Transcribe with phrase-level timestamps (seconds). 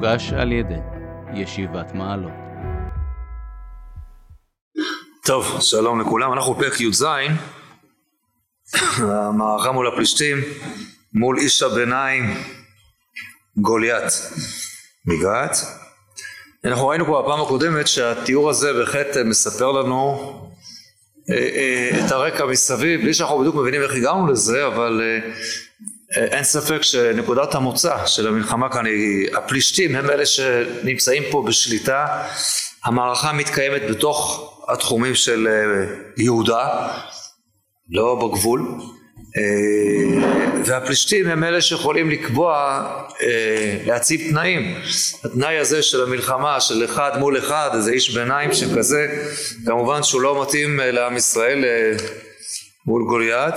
[0.00, 0.80] מוגש על ידי
[1.34, 2.32] ישיבת מעלות.
[5.24, 7.04] טוב, שלום לכולם, אנחנו בפרק י"ז,
[8.98, 10.36] המערכה מול הפלישתים,
[11.14, 12.24] מול איש הביניים
[13.56, 14.12] גוליית
[15.06, 15.56] מגת.
[16.64, 20.18] אנחנו ראינו כבר בפעם הקודמת שהתיאור הזה בהחלט מספר לנו
[21.30, 25.32] אה, אה, את הרקע מסביב, בלי שאנחנו בדיוק מבינים איך הגענו לזה, אבל אה,
[26.16, 32.06] אין ספק שנקודת המוצא של המלחמה כאן היא הפלישתים הם אלה שנמצאים פה בשליטה.
[32.84, 35.48] המערכה מתקיימת בתוך התחומים של
[36.16, 36.88] יהודה
[37.90, 38.68] לא בגבול.
[40.64, 42.82] והפלישתים הם אלה שיכולים לקבוע
[43.86, 44.74] להציב תנאים.
[45.24, 49.24] התנאי הזה של המלחמה של אחד מול אחד איזה איש ביניים שכזה
[49.66, 51.64] כמובן שהוא לא מתאים לעם ישראל
[52.86, 53.54] מול גוליית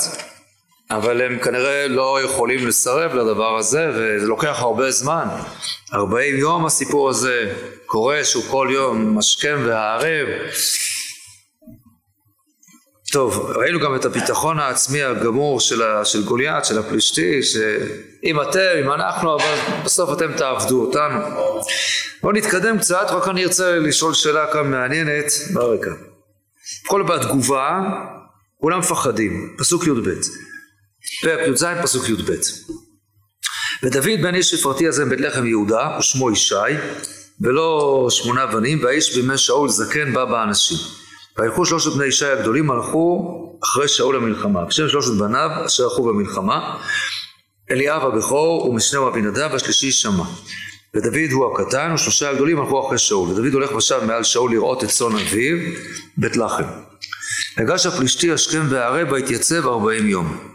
[0.92, 5.28] אבל הם כנראה לא יכולים לסרב לדבר הזה וזה לוקח הרבה זמן.
[5.94, 7.54] 40 יום הסיפור הזה
[7.86, 10.28] קורה שהוא כל יום משכם והערב.
[13.12, 18.60] טוב ראינו גם את הביטחון העצמי הגמור של, ה, של גוליית של הפלישתי שאם אתם
[18.84, 21.20] אם אנחנו אבל בסוף אתם תעבדו אותנו.
[22.22, 25.32] בואו נתקדם קצת רק אני ארצה לשאול שאלה כאן מעניינת.
[25.54, 25.92] ברקע
[26.88, 27.80] כל בתגובה
[28.58, 29.56] כולם מפחדים.
[29.58, 30.10] פסוק י"ב
[31.22, 32.32] פרק י"ז פסוק י"ב.
[33.84, 36.56] ודוד בן איש שפרתי הזה מבית לחם יהודה ושמו ישי
[37.42, 40.78] ולא שמונה בנים והאיש בימי שאול זקן בא באנשים.
[41.38, 44.66] וילכו שלושת בני ישי הגדולים הלכו אחרי שאול למלחמה.
[44.66, 46.78] בשם שלושת בניו אשר הלכו במלחמה
[47.72, 50.24] אליאב הבכור ומשנהו אבינדב והשלישי שמע.
[50.96, 53.30] ודוד הוא הקטן ושלושה הגדולים הלכו אחרי שאול.
[53.30, 55.58] ודוד הולך ושב מעל שאול לראות את צאן אביו
[56.18, 56.64] בית לחם.
[57.58, 60.54] הגש הפלישתי השכם והערב והתייצב ארבעים יום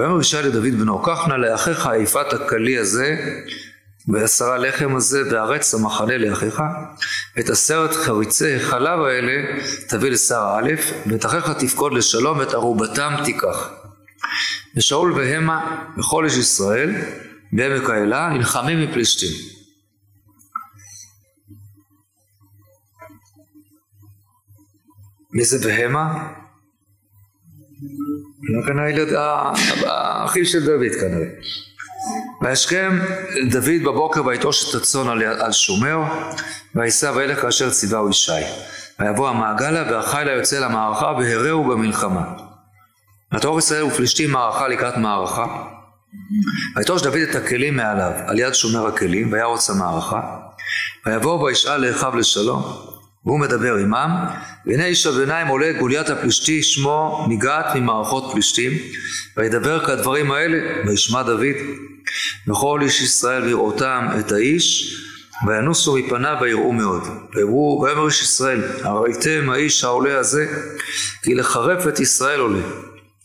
[0.00, 3.16] ויאמר ישי לדוד בנו קח נא לאחיך יפת הכלי הזה
[4.08, 6.62] ועשרה לחם הזה וארץ המחנה לאחיך
[7.38, 10.70] את עשרת חריצי חלב האלה תביא לשר א'
[11.06, 13.70] ואת אחיך תפקוד לשלום ואת ערובתם תיקח
[14.76, 16.90] ושאול והמה וכל איש ישראל
[17.52, 19.32] בעמק האלה נלחמים מפלישתים
[25.32, 26.39] מי זה בהמה?
[28.66, 29.52] כנראה
[29.86, 31.26] האחים של דוד כנראה.
[32.42, 32.98] וישכם
[33.50, 35.98] דוד בבוקר ויטוש את הצאן על, על שומר
[36.74, 38.32] ויישא וילך כאשר ציווהו ישי
[39.00, 42.24] ויבוא המעגלה והחילה יוצא למערכה והרעו במלחמה.
[43.34, 45.64] ותאור ישראל ופלישתים מערכה לקראת מערכה
[46.76, 50.20] ויטוש דוד את הכלים מעליו על יד שומר הכלים וירוץ המערכה
[51.06, 52.89] ויבוא וישאל לאחיו לשלום
[53.24, 54.26] והוא מדבר עמם,
[54.66, 58.72] והנה איש הביניים עולה גוליית הפלישתי שמו ניגעת ממערכות פלישתים,
[59.36, 61.56] וידבר כדברים האלה, וישמע דוד.
[62.48, 64.96] וכל איש ישראל בראותם את האיש,
[65.46, 67.02] וינוסו מפניו ויראו מאוד.
[67.34, 70.46] ויאמר איש ישראל, הראיתם האיש העולה הזה,
[71.22, 72.62] כי לחרף את ישראל עולה.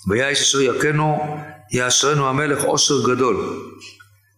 [0.08, 1.38] והיה איש אשר יכנו,
[1.72, 3.60] יאשרנו המלך עושר גדול,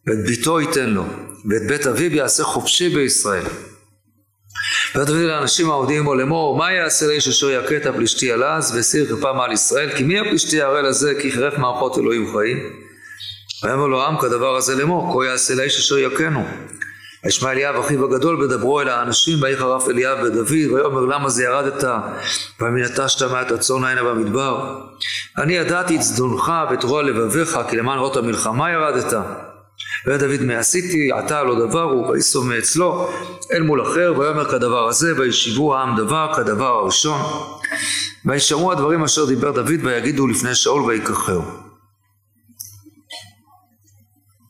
[0.07, 1.06] ואת ביתו ייתן לו,
[1.50, 3.46] ואת בית אביו יעשה חופשי בישראל.
[4.95, 9.15] ותביא לאנשים העובדים עמו לאמור מה יעשה לאיש אשר יכה את הפלישתי על אז והסיר
[9.15, 9.89] כפה מעל ישראל?
[9.97, 12.57] כי מי הפלישתי הראל הזה כי חירף מערכות אלוהים חיים?
[13.63, 16.45] ויאמר לו עם כדבר הזה לאמור כה יעשה לאיש אשר יכנו.
[17.23, 21.83] וישמע אליאב אחיו הגדול ודברו אל האנשים ויהי חרף אליאב ודוד ויאמר למה זה ירדת?
[22.61, 24.81] ומן נטשת מעט הצאן הנה במדבר.
[25.37, 29.13] אני ידעתי את זדונך ואת רוע לבביך כי למען ראות המלחמה ירדת
[30.07, 33.09] והיה דוד מה עשיתי עתה לא דבר הוא ויסו מאצלו
[33.53, 37.22] אל מול אחר ויאמר כדבר הזה וישיבו העם דבר כדבר הראשון
[38.25, 41.41] וישמעו הדברים אשר דיבר דוד ויגידו לפני שאול ויקחהו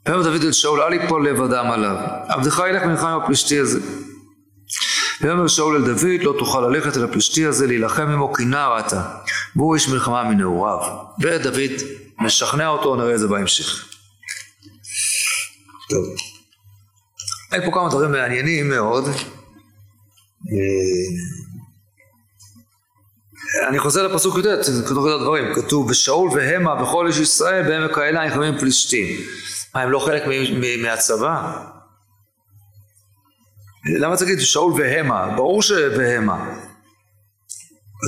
[0.05, 1.95] ויאמר דוד אל שאול אל יפול לב אדם עליו
[2.27, 3.79] עבדך ילך מלחם עם הפלישתי הזה
[5.21, 9.01] ויאמר שאול אל דוד לא תוכל ללכת אל הפלישתי הזה להילחם עמו כי נער אתה
[9.55, 10.79] והוא איש מלחמה מנעוריו
[11.21, 11.71] ודוד
[12.19, 13.86] משכנע אותו נראה את זה בהמשך
[15.89, 16.05] טוב.
[17.53, 19.07] אין פה כמה דברים מעניינים מאוד.
[19.07, 19.13] אה,
[23.67, 24.45] אני חוזר לפסוק י"ט,
[24.87, 29.17] כתוב את הדברים, כתוב ושאול והמה וכל איש ישראל בעמק האלה נלחמים פלישתים.
[29.75, 30.23] מה הם לא חלק
[30.81, 31.63] מהצבא?
[33.99, 35.33] למה צריך להגיד שאול והמה?
[35.35, 36.59] ברור שבהמה.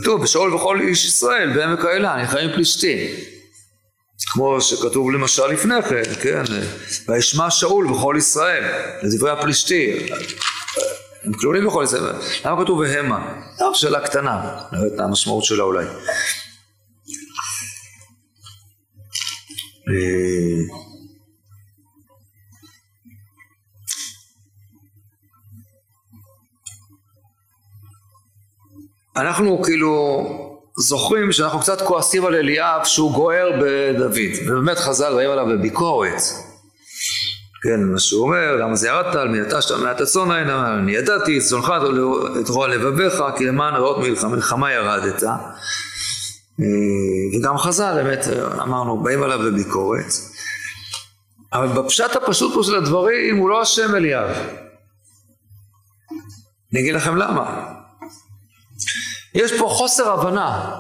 [0.01, 2.99] כתוב ושאול וכל איש ישראל בעמק האלה נלחמים פלישתים.
[4.25, 6.43] כמו שכתוב למשל לפני כן, כן,
[7.07, 8.63] וישמע שאול בכל ישראל,
[9.03, 10.09] לדברי הפלישתי,
[11.23, 12.03] הם כלולים בכל ישראל,
[12.45, 13.41] למה כתוב והמה?
[13.57, 15.85] זו שאלה קטנה, נראה את המשמעות שלה אולי.
[19.89, 20.79] אה,
[29.15, 35.45] אנחנו כאילו זוכרים שאנחנו קצת כועסים על אליאב שהוא גוער בדוד, ובאמת חז"ל באים עליו
[35.45, 36.21] בביקורת.
[37.63, 40.91] כן, מה שהוא אומר, למה זה ירדת על מי אתה שאתה מעט הצאן הנה, אני
[40.91, 41.73] ידעתי, צונך
[42.41, 43.97] את רוע לבביך, כי למען רעות
[44.31, 45.23] מלחמה, ירדת.
[45.23, 45.35] אה?
[47.37, 48.27] וגם חז"ל, באמת,
[48.61, 50.13] אמרנו, באים עליו בביקורת.
[51.53, 54.29] אבל בפשט הפשוט פה של הדברים הוא לא השם אליאב.
[56.73, 57.78] אני אגיד לכם למה.
[59.33, 60.79] יש פה חוסר הבנה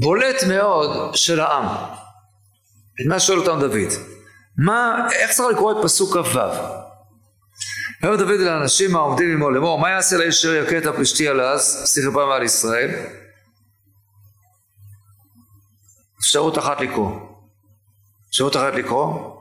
[0.00, 1.64] בולט מאוד של העם.
[3.00, 3.92] את מה שואל אותם דוד?
[4.58, 6.38] מה, איך צריך לקרוא את פסוק כ"ו?
[8.02, 11.92] אומר דוד לאנשים העומדים עמו לאמור, מה יעשה לאיש אשר יכה את הפלישתי על אז,
[11.94, 12.90] שיחי פעם על ישראל?
[16.20, 17.10] אפשרות אחת לקרוא.
[18.28, 19.35] אפשרות אחת לקרוא?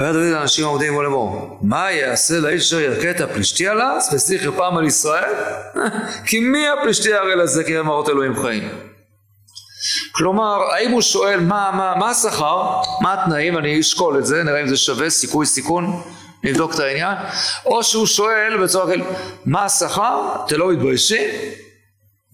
[0.00, 4.14] אומר דוד לאנשים העומדים עמו לאמור, מה יעשה לאיש אשר יכה את הפלישתי על אז,
[4.14, 5.34] ושיחי פעם על ישראל?
[6.26, 8.68] כי מי הפלישתי הרי לזה כי אמרות אלוהים חיים?
[10.12, 14.62] כלומר, האם הוא שואל מה, מה, מה השכר, מה התנאים, אני אשקול את זה, נראה
[14.62, 16.02] אם זה שווה, סיכוי, סיכון,
[16.44, 17.16] נבדוק את העניין,
[17.66, 19.06] או שהוא שואל בצורה כזאת,
[19.46, 21.30] מה השכר, אתם לא מתביישים?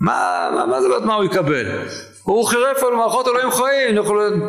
[0.01, 1.67] מה, מה, מה זה מה הוא יקבל?
[2.23, 4.41] הוא חירף על מערכות אלוהים חיים, יכול...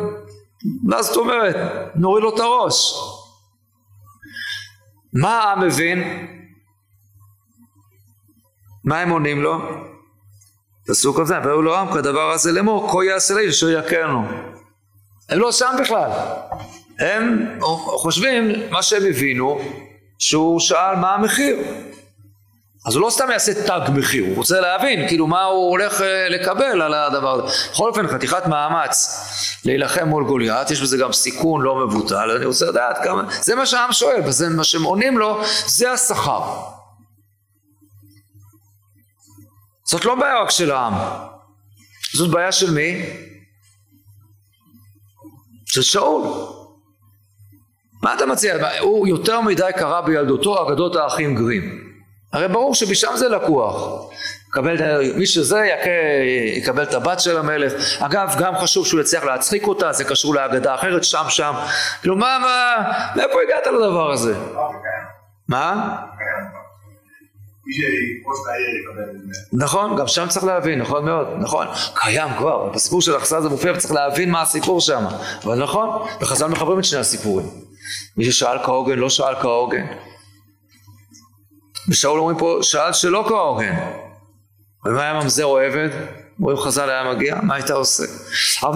[0.82, 1.56] מה זאת אומרת?
[1.94, 2.94] נוריד לו את הראש.
[5.12, 6.26] מה העם מבין?
[8.84, 9.60] מה הם עונים לו?
[10.86, 14.24] פסוק כ"ז, והיו לו עם כדבר הזה לאמור, כה יעשה לאיש אשר יכנו.
[15.28, 16.10] הם לא שם בכלל.
[16.98, 19.60] הם חושבים, מה שהם הבינו,
[20.18, 21.56] שהוא שאל מה המחיר.
[22.84, 26.28] אז הוא לא סתם יעשה תג מחיר, הוא רוצה להבין כאילו מה הוא הולך אה,
[26.28, 27.70] לקבל על הדבר הזה.
[27.72, 29.24] בכל אופן חתיכת מאמץ
[29.64, 33.66] להילחם מול גוליית, יש בזה גם סיכון לא מבוטל, אני רוצה לדעת כמה, זה מה
[33.66, 36.42] שהעם שואל, וזה מה שהם עונים לו, זה השכר.
[39.84, 40.94] זאת לא בעיה רק של העם,
[42.14, 43.06] זאת בעיה של מי?
[45.66, 46.22] של שאול.
[48.02, 48.78] מה אתה מציע?
[48.80, 51.91] הוא יותר מדי קרא בילדותו אגדות האחים גרים.
[52.32, 54.02] הרי ברור שמשם זה לקוח.
[54.48, 54.76] יקבל,
[55.14, 55.90] מי שזה יכה,
[56.56, 57.72] יקבל את הבת של המלך.
[58.00, 61.54] אגב, גם חשוב שהוא יצליח להצחיק אותה, זה קשור לאגדה אחרת שם שם.
[62.00, 62.74] כאילו, מה, מה,
[63.16, 64.34] מאיפה הגעת לדבר הזה?
[65.48, 65.96] מה?
[69.52, 73.72] נכון, גם שם צריך להבין, נכון מאוד, נכון, קיים כבר, בסיפור של אכסה זה מופיע
[73.72, 75.04] וצריך להבין מה הסיפור שם,
[75.44, 77.46] אבל נכון, וחז"ל מחברים את שני הסיפורים.
[78.16, 79.86] מי ששאל כהוגן לא שאל כהוגן.
[81.88, 83.74] ושאול אומרים פה, שאל שלא כהוגן.
[84.86, 85.88] ומה היה ממזר או עבד?
[86.40, 88.04] רואים חז"ל היה מגיע, מה היית עושה?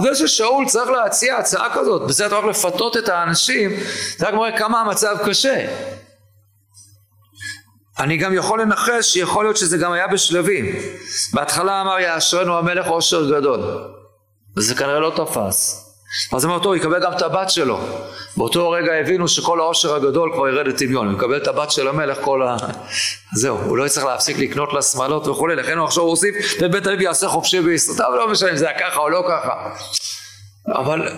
[0.01, 3.71] זה ששאול צריך להציע הצעה כזאת, בזה אתה הולך לפתות את האנשים,
[4.17, 5.67] זה רק מראה כמה המצב קשה.
[7.99, 10.65] אני גם יכול לנחש שיכול להיות שזה גם היה בשלבים.
[11.33, 13.59] בהתחלה אמר יאשרנו המלך עושר גדול,
[14.57, 15.86] וזה כנראה לא תפס.
[16.33, 17.79] אז אמר טוב, יקבל גם את הבת שלו.
[18.37, 22.17] באותו רגע הבינו שכל העושר הגדול כבר ירד לטמיון, הוא יקבל את הבת של המלך
[22.21, 22.57] כל ה...
[23.35, 27.01] זהו, הוא לא יצטרך להפסיק לקנות לה שמלות וכולי, לכן הוא עכשיו הוסיף, ובית אביב
[27.01, 27.97] יעשה חופשי בישראל.
[27.97, 29.69] טוב, לא משנה אם זה היה ככה או לא ככה.
[30.67, 31.09] אבל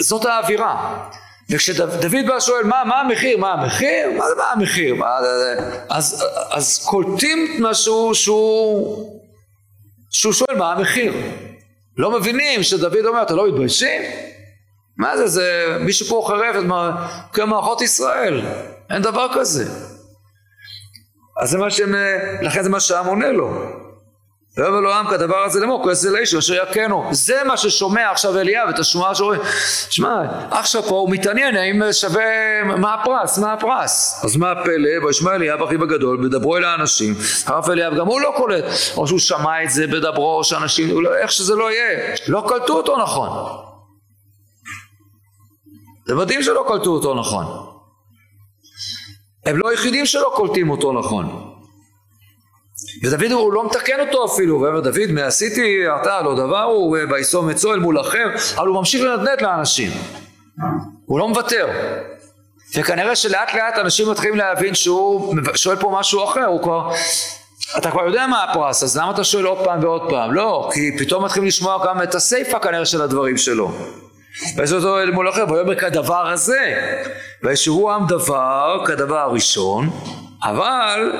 [0.00, 1.06] זאת האווירה.
[1.50, 1.90] וכשדוד
[2.26, 5.18] בא שואל מה, מה המחיר, מה המחיר, מה מה המחיר, מה,
[5.88, 9.20] אז, אז קולטים משהו שהוא,
[10.10, 11.12] שהוא שואל מה המחיר,
[11.96, 14.02] לא מבינים שדוד אומר אתם לא מתביישים?
[14.96, 16.64] מה זה, זה מישהו פה חרב את
[17.32, 18.46] כמערכות ישראל,
[18.90, 19.64] אין דבר כזה.
[21.42, 21.94] אז זה מה שהם,
[22.42, 23.50] לכן זה מה שהעם עונה לו.
[24.56, 27.08] ויאמר לו עם כדבר הזה לאמור כועס אל האיש אשר יכנו.
[27.12, 29.40] זה מה ששומע עכשיו אליאב את השמועה שאומרים
[29.90, 32.24] שמע עכשיו פה הוא מתעניין האם שווה
[32.64, 33.38] מה הפרס?
[33.38, 34.20] מה הפרס?
[34.24, 35.06] אז מה הפלא?
[35.06, 37.14] וישמע אליאב אחיו הגדול בדברו אל האנשים.
[37.46, 38.64] הרב אליאב גם הוא לא קולט.
[38.96, 42.14] או שהוא שמע את זה בדברו או שאנשים לא, איך שזה לא יהיה.
[42.28, 43.28] לא קלטו אותו נכון.
[46.06, 47.46] זה מדהים שלא קלטו אותו נכון.
[49.46, 51.55] הם לא היחידים שלא קולטים אותו נכון
[53.02, 55.84] ודוד הוא לא מתקן אותו אפילו, הוא אומר דוד מה עשיתי?
[56.00, 58.26] אתה לא דבר הוא ויסום עצו אל מול אחר,
[58.56, 59.90] אבל הוא ממשיך לנדנד לאנשים,
[61.06, 61.68] הוא לא מוותר,
[62.76, 66.90] וכנראה שלאט לאט אנשים מתחילים להבין שהוא שואל פה משהו אחר, הוא כבר,
[67.78, 70.34] אתה כבר יודע מה הפרס, אז למה אתה שואל עוד פעם ועוד פעם?
[70.34, 73.72] לא, כי פתאום מתחילים לשמוע גם את הסיפה כנראה של הדברים שלו.
[74.56, 76.74] ויש אותו אל מול אחר, ויאמר כדבר הזה,
[77.42, 79.90] וישבו עם דבר כדבר הראשון
[80.42, 81.12] אבל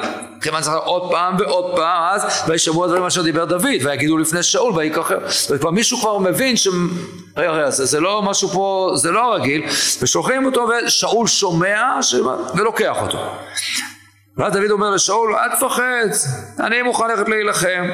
[0.42, 4.72] כיוון צריך עוד פעם ועוד פעם אז וישמעו הדברים אשר דיבר דוד ויגידו לפני שאול
[4.72, 5.18] ויקחר
[5.50, 6.68] וכבר מישהו כבר מבין ש...
[7.36, 9.64] רגע רגע זה, זה לא משהו פה זה לא רגיל
[10.02, 12.14] ושולחים אותו ושאול שומע ש...
[12.54, 13.18] ולוקח אותו
[14.36, 16.08] ואז דוד אומר לשאול אל תפחד
[16.60, 17.84] אני מוכן ללכת להילחם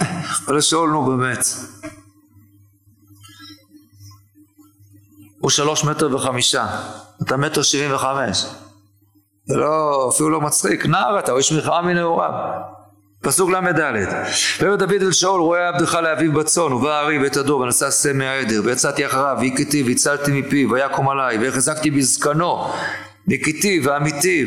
[0.46, 1.46] אבל לשאול נו באמת.
[5.40, 6.66] הוא שלוש מטר וחמישה,
[7.22, 8.46] אתה מטר שבעים וחמש.
[9.46, 12.30] זה לא, אפילו לא מצחיק, נער אתה, הוא איש מלחמה מנעוריו.
[13.22, 13.80] פסוק ל"ד:
[14.60, 18.60] ויאמר דוד אל שאול רואה עבדך לאביו בצאן ובא הארי ואת הדור ונשא שא מהעדר
[18.64, 22.68] ויצאתי אחריו והכיתי והצלתי מפיו ויקום עלי והחזקתי בזקנו
[23.28, 24.46] והכיתי ואמיתיו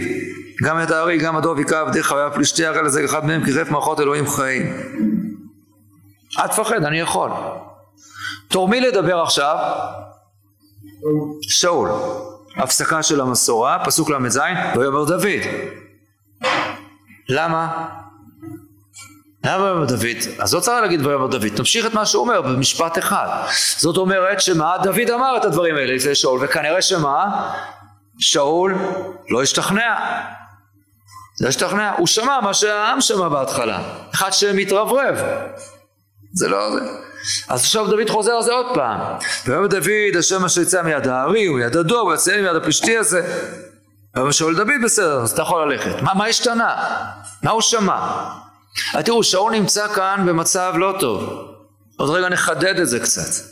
[0.63, 3.71] גם את הארי גם הדור והכה עבדיך והיה פלישתי הרי לזה אחד מהם כי חרף
[3.71, 4.73] מערכות אלוהים חיים.
[6.39, 7.31] אל תפחד אני יכול.
[8.47, 9.57] תורמי לדבר עכשיו
[11.41, 11.89] שאול
[12.57, 14.39] הפסקה של המסורה פסוק ל"ז
[14.75, 15.41] ויאמר דוד
[17.29, 17.87] למה?
[19.45, 20.17] למה ויאמר דוד?
[20.39, 23.27] אז לא צריך להגיד ויאמר דוד, תמשיך את מה שהוא אומר במשפט אחד.
[23.77, 24.77] זאת אומרת שמה?
[24.83, 27.51] דוד אמר את הדברים האלה לפני שאול, וכנראה שמה?
[28.19, 28.75] שאול
[29.29, 29.95] לא השתכנע.
[31.41, 33.79] לא השתכנע, הוא שמע מה שהעם שמע בהתחלה,
[34.13, 35.15] אחד שמתרברב.
[36.33, 37.08] זה לא זה.
[37.47, 38.99] אז עכשיו דוד חוזר על זה עוד פעם.
[39.45, 43.21] ויאמר דוד, השם אשר יצא מיד הארי ומיד הדור ויצא מיד הפלישתי הזה.
[44.15, 46.01] ויאמר שאול דוד בסדר, אז אתה יכול ללכת.
[46.01, 46.75] מה, מה השתנה?
[47.43, 48.29] מה הוא שמע?
[49.05, 51.45] תראו, שאול נמצא כאן במצב לא טוב.
[51.97, 53.43] עוד רגע נחדד את זה קצת.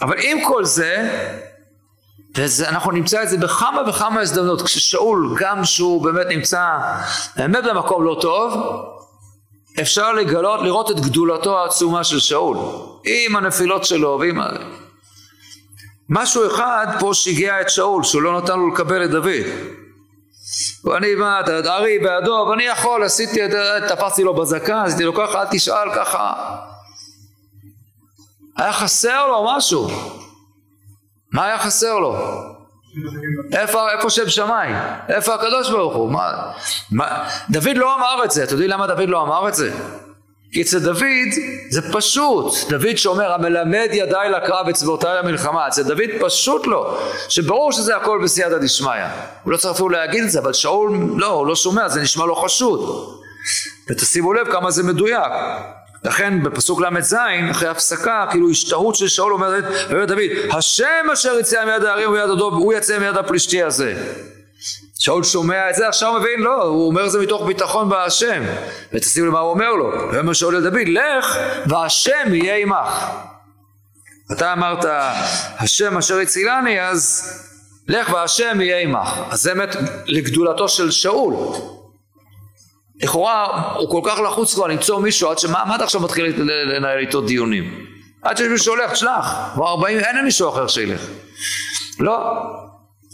[0.00, 1.08] אבל עם כל זה,
[2.34, 6.78] ואנחנו נמצא את זה בכמה וכמה הזדמנות, כששאול, גם שהוא באמת נמצא
[7.36, 8.52] באמת במקום לא טוב,
[9.80, 12.56] אפשר לגלות, לראות את גדולתו העצומה של שאול,
[13.04, 14.40] עם הנפילות שלו ועם...
[16.08, 19.46] משהו אחד פה שיגע את שאול, שהוא לא נתן לו לקבל את דוד.
[20.84, 23.40] ואני מה, ארי בעדו, ואני יכול, עשיתי,
[23.88, 26.32] תפסתי לו בזקה, עשיתי לו ככה, אל תשאל ככה.
[28.56, 29.88] היה חסר לו משהו.
[31.32, 32.16] מה היה חסר לו?
[33.52, 34.76] איפה, איפה שם שמיים?
[35.08, 36.12] איפה הקדוש ברוך הוא?
[36.12, 36.52] מה,
[36.90, 39.72] מה, דוד לא אמר את זה, אתם יודעים למה דוד לא אמר את זה?
[40.52, 41.02] כי אצל דוד
[41.70, 47.96] זה פשוט, דוד שאומר המלמד ידיי לקרב אצבעותיי למלחמה, אצל דוד פשוט לא, שברור שזה
[47.96, 48.90] הכל בסייעתא דשמיא,
[49.42, 52.26] הוא לא צריך אפילו להגיד את זה, אבל שאול לא, הוא לא שומע, זה נשמע
[52.26, 53.08] לו חשוד,
[53.90, 55.32] ותשימו לב כמה זה מדויק,
[56.06, 57.16] לכן בפסוק ל"ז
[57.50, 59.64] אחרי הפסקה כאילו השתהות של שאול אומרת
[60.08, 60.20] דוד
[60.52, 63.94] השם אשר יצא מיד הערים ומיד הדוב הוא יצא מיד הפלישתי הזה
[64.98, 68.42] שאול שומע את זה, עכשיו מבין, לא, הוא אומר זה מתוך ביטחון בהשם.
[68.92, 69.92] ותשימו למה הוא אומר לו.
[70.12, 73.06] ואומר שאול אל דוד, לך והשם יהיה עמך.
[74.32, 74.84] אתה אמרת,
[75.58, 77.32] השם אשר הצילני, אז
[77.88, 79.08] לך והשם יהיה עמך.
[79.30, 81.34] אז זה באמת לגדולתו של שאול.
[83.02, 87.20] לכאורה הוא כל כך לחוץ כבר למצוא מישהו עד שמה אתה עכשיו מתחיל לנהל איתו
[87.20, 87.86] דיונים?
[88.22, 91.00] עד שיש מישהו שהולך, שלח, כבר 40, אין מישהו אחר שילך.
[91.98, 92.18] לא,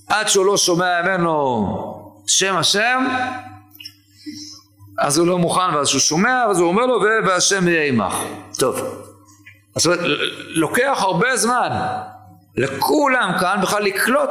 [0.09, 1.67] עד שהוא לא שומע ממנו
[2.27, 3.07] שם השם
[4.99, 8.15] אז הוא לא מוכן ואז הוא שומע אז הוא אומר לו והשם יהיה עמך.
[8.59, 8.81] טוב.
[9.77, 10.01] זאת אומרת
[10.49, 11.69] לוקח הרבה זמן
[12.57, 14.31] לכולם כאן בכלל לקלוט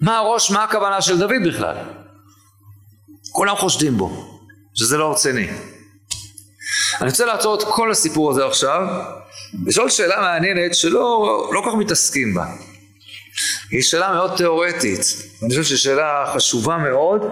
[0.00, 1.76] מה הראש מה הכוונה של דוד בכלל.
[3.32, 4.35] כולם חושדים בו
[4.76, 5.48] שזה לא רציני
[7.00, 8.86] אני רוצה לעצור את כל הסיפור הזה עכשיו
[9.66, 12.46] לשאול שאלה מעניינת שלא לא כל כך מתעסקים בה
[13.70, 15.00] היא שאלה מאוד תיאורטית,
[15.42, 17.22] אני חושב שהיא שאלה חשובה מאוד.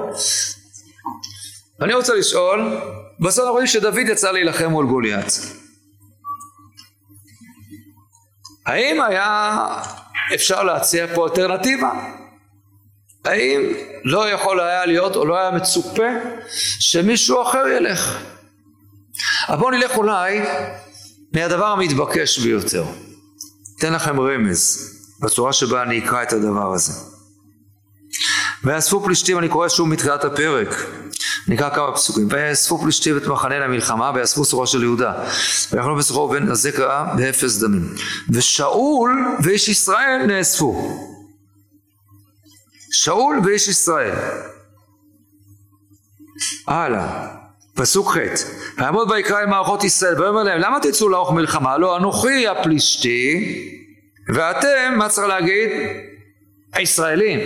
[1.81, 2.81] אני רוצה לשאול,
[3.21, 5.41] בסוף אנחנו רואים שדוד יצא להילחם מול גוליית.
[8.67, 9.59] האם היה
[10.35, 11.91] אפשר להציע פה אלטרנטיבה?
[13.25, 13.73] האם
[14.05, 16.09] לא יכול היה להיות או לא היה מצופה
[16.81, 18.19] שמישהו אחר ילך?
[19.49, 20.41] אבל בואו נלך אולי
[21.33, 22.85] מהדבר המתבקש ביותר.
[23.79, 24.91] אתן לכם רמז.
[25.21, 26.93] בצורה שבה אני אקרא את הדבר הזה.
[28.65, 30.87] ויאספו פלישתים, אני קורא שוב מתחילת הפרק,
[31.49, 35.13] נקרא כמה פסוקים, ויאספו פלישתים את מחנה למלחמה ויאספו סורו של יהודה
[35.73, 37.95] ויכלו בסורו ובן הזקה באפס דמים
[38.31, 41.14] ושאול ואיש ישראל נאספו
[42.95, 44.15] שאול ואיש ישראל
[46.67, 47.29] הלאה
[47.75, 48.17] פסוק ח'
[48.79, 53.55] ויעמוד ויקרא אל מערכות ישראל ויאמר להם למה תצאו לערוך מלחמה לא אנוכי הפלישתי
[54.29, 55.71] ואתם, מה צריך להגיד?
[56.73, 57.41] הישראלים.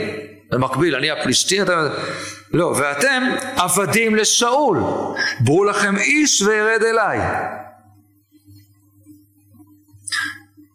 [0.50, 1.86] במקביל, אני הפלישתים, אתם...
[2.52, 3.22] לא, ואתם
[3.56, 4.78] עבדים לשאול.
[5.40, 7.18] ברו לכם איש וירד אליי.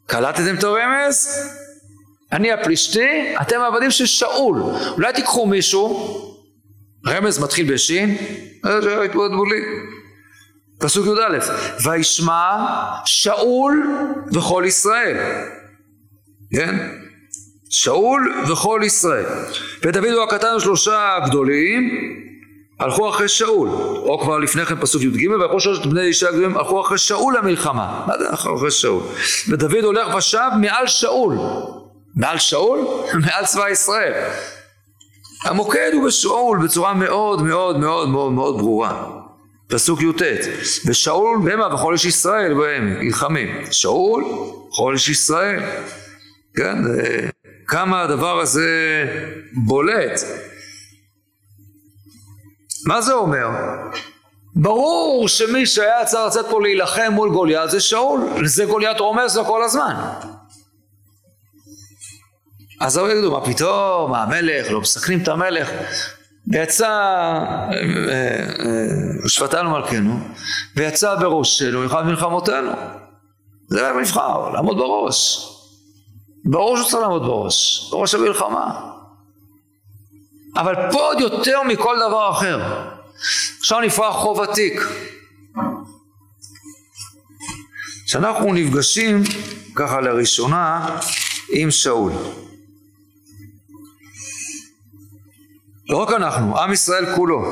[0.06, 1.28] קלטתם את הרמז?
[2.34, 4.62] אני הפלישתי, אתם העבדים של שאול.
[4.92, 6.20] אולי תיקחו מישהו,
[7.08, 8.18] רמז מתחיל בשין,
[9.06, 9.62] התבודדו לי.
[10.80, 11.38] פסוק י"א,
[11.84, 12.66] וישמע
[13.06, 13.88] שאול
[14.34, 15.18] וכל ישראל.
[16.52, 16.76] כן?
[17.70, 19.26] שאול וכל ישראל.
[19.84, 21.90] ודוד הוא הקטן שלושה גדולים,
[22.80, 26.82] הלכו אחרי שאול, או כבר לפני כן פסוק י"ג, והלכו שלושת בני אישה הגדולים, הלכו
[26.82, 28.04] אחרי שאול למלחמה.
[28.08, 29.04] מה זה הלכו אחרי שאול?
[29.50, 31.36] ודוד הולך ושב מעל שאול.
[32.16, 32.80] מעל שאול?
[33.14, 34.14] מעל צבא ישראל.
[35.46, 39.10] המוקד הוא בשאול בצורה מאוד מאוד מאוד מאוד מאוד ברורה.
[39.68, 40.22] פסוק י"ט
[40.86, 43.72] ושאול בהמה וכל איש ישראל בהם נלחמים.
[43.72, 44.24] שאול,
[44.76, 45.64] כל איש ישראל.
[46.56, 46.78] כן,
[47.68, 48.70] כמה הדבר הזה
[49.66, 50.22] בולט.
[52.86, 53.48] מה זה אומר?
[54.56, 59.46] ברור שמי שהיה צריך לצאת פה להילחם מול גוליית זה שאול, לזה גוליית רומז לו
[59.46, 59.94] כל הזמן.
[62.84, 65.70] אז הוא יגידו, מה פתאום, מה המלך, לא מסכנים את המלך.
[66.48, 67.40] ויצא,
[69.26, 70.20] ושפטנו מלכנו,
[70.76, 72.72] ויצא בראשנו מלחמת מלחמותינו.
[73.68, 75.50] זה היה מבחר, לעמוד בראש.
[76.46, 78.82] ברור שהוא צריך לעמוד בראש, בראש המלחמה.
[80.58, 82.84] אבל פה עוד יותר מכל דבר אחר.
[83.60, 84.82] עכשיו נפרח חוב עתיק.
[88.06, 89.24] כשאנחנו נפגשים
[89.76, 90.98] ככה לראשונה
[91.50, 92.12] עם שאול.
[95.90, 97.44] לא רק אנחנו, עם ישראל כולו.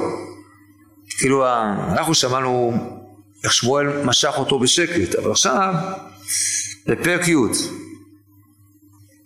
[1.17, 1.45] כאילו
[1.89, 2.73] אנחנו שמענו
[3.43, 5.73] איך שמואל משך אותו בשקט, אבל עכשיו
[6.88, 7.35] בפרק י'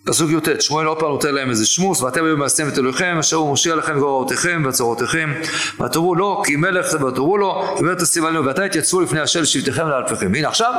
[0.05, 3.37] פסוק י"ט, שמואל עוד פעם נותן להם איזה שמוס, ואתם היו מעשיתם את אלוהיכם, אשר
[3.37, 5.33] הוא מושיע לכם גוררותיכם והצורותיכם,
[5.85, 9.87] ותאמרו לו, כי מלך זה ותאמרו לו, ובאמת תשים עלינו, ואתה יתייצבו לפני השם לשבטיכם
[9.87, 10.35] לאלפיכם.
[10.35, 10.73] הנה עכשיו,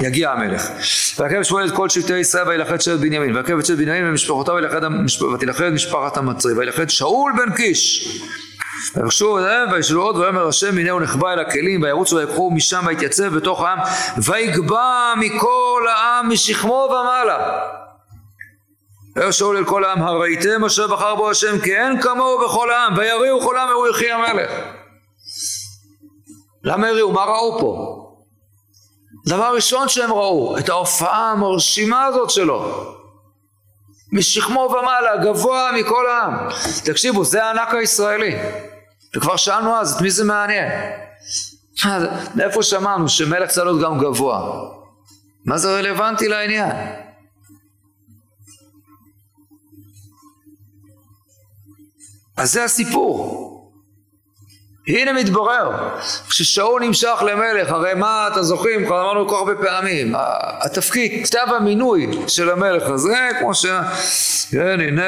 [0.00, 0.70] יגיע המלך.
[1.18, 4.54] ויקם שמואל את כל שבטי ישראל וילכד שבט בנימין, ויקם את שבט בנימין ומשפחותיו
[5.34, 8.08] ותלכד משפחת המצרי, וילכד שאול בן קיש.
[8.96, 13.36] ויבקשו אליהם וישאלו עוד ויאמר השם הנה הוא נחבא אל הכלים וירוצו ויקחו משם ויתייצב
[13.36, 13.78] בתוך העם
[14.24, 17.60] ויגבע מכל העם משכמו ומעלה
[19.16, 22.98] ויאמר שאול אל כל העם הראיתם אשר בחר בו השם כי אין כמוהו בכל העם
[22.98, 24.50] ויריעו כל העם והוא יחי המלך
[26.64, 27.12] למה הריעו?
[27.12, 27.99] מה ראו פה?
[29.26, 32.86] דבר ראשון שהם ראו את ההופעה המרשימה הזאת שלו.
[34.12, 36.48] משכמו ומעלה גבוה מכל העם.
[36.84, 38.36] תקשיבו זה הענק הישראלי.
[39.16, 40.72] וכבר שאלנו אז את מי זה מעניין?
[42.34, 44.60] מאיפה שמענו שמלך צריך להיות גם גבוה?
[45.44, 46.76] מה זה רלוונטי לעניין?
[52.36, 53.49] אז זה הסיפור.
[54.98, 55.70] הנה מתברר,
[56.28, 60.12] כששאול נמשך למלך, הרי מה אתה זוכרים, כבר אמרנו כל כך הרבה פעמים,
[60.60, 63.66] התפקיד, כתב המינוי של המלך הזה, כמו ש...
[64.50, 65.02] כן, הנה,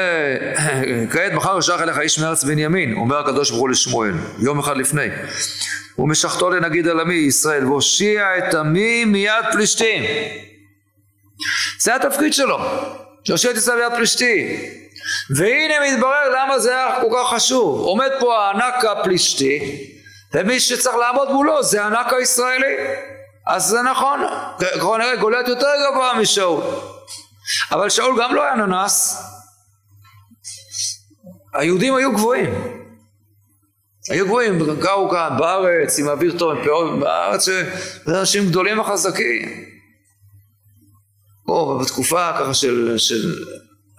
[1.11, 5.07] כעת מחר ישלח אליך איש מארץ בנימין, אומר הקדוש ברוך הוא לשמואל, יום אחד לפני.
[5.99, 10.03] ומשכתו לנגיד על עמי ישראל, והושיע את עמי מיד פלישתים.
[11.79, 12.59] זה התפקיד שלו,
[13.23, 14.82] שהושיע את ישראל מיד פלישתים.
[15.35, 17.79] והנה מתברר למה זה היה כל כך חשוב.
[17.79, 19.87] עומד פה הענק הפלישתי,
[20.33, 22.75] ומי שצריך לעמוד מולו זה הענק הישראלי.
[23.47, 24.19] אז זה נכון,
[24.75, 26.63] ככל נראה גולט יותר גבוה משאול.
[27.71, 29.17] אבל שאול גם לא היה ננס.
[31.53, 32.83] היהודים היו גבוהים.
[34.09, 39.65] היו גבוהים, גרו כאן בארץ עם אוויר טוב, עם פאות, בארץ שזה אנשים גדולים וחזקים.
[41.45, 43.43] פה בתקופה ככה של, של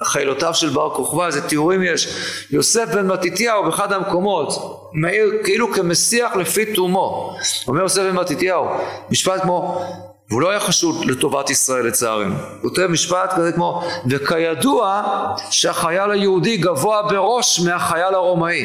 [0.03, 2.09] חילותיו של בר כוכבא, איזה תיאורים יש.
[2.51, 4.49] יוסף בן מתתיהו באחד המקומות,
[4.93, 7.37] מאיר כאילו כמסיח לפי תומו.
[7.69, 8.67] אומר יוסף בן מתתיהו,
[9.11, 9.85] משפט כמו,
[10.31, 12.35] והוא לא היה חשוד לטובת ישראל לצערנו.
[12.35, 15.03] הוא כותב משפט כזה כמו, וכידוע
[15.51, 18.65] שהחייל היהודי גבוה בראש מהחייל הרומאי.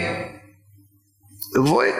[1.55, 1.95] גבוהים.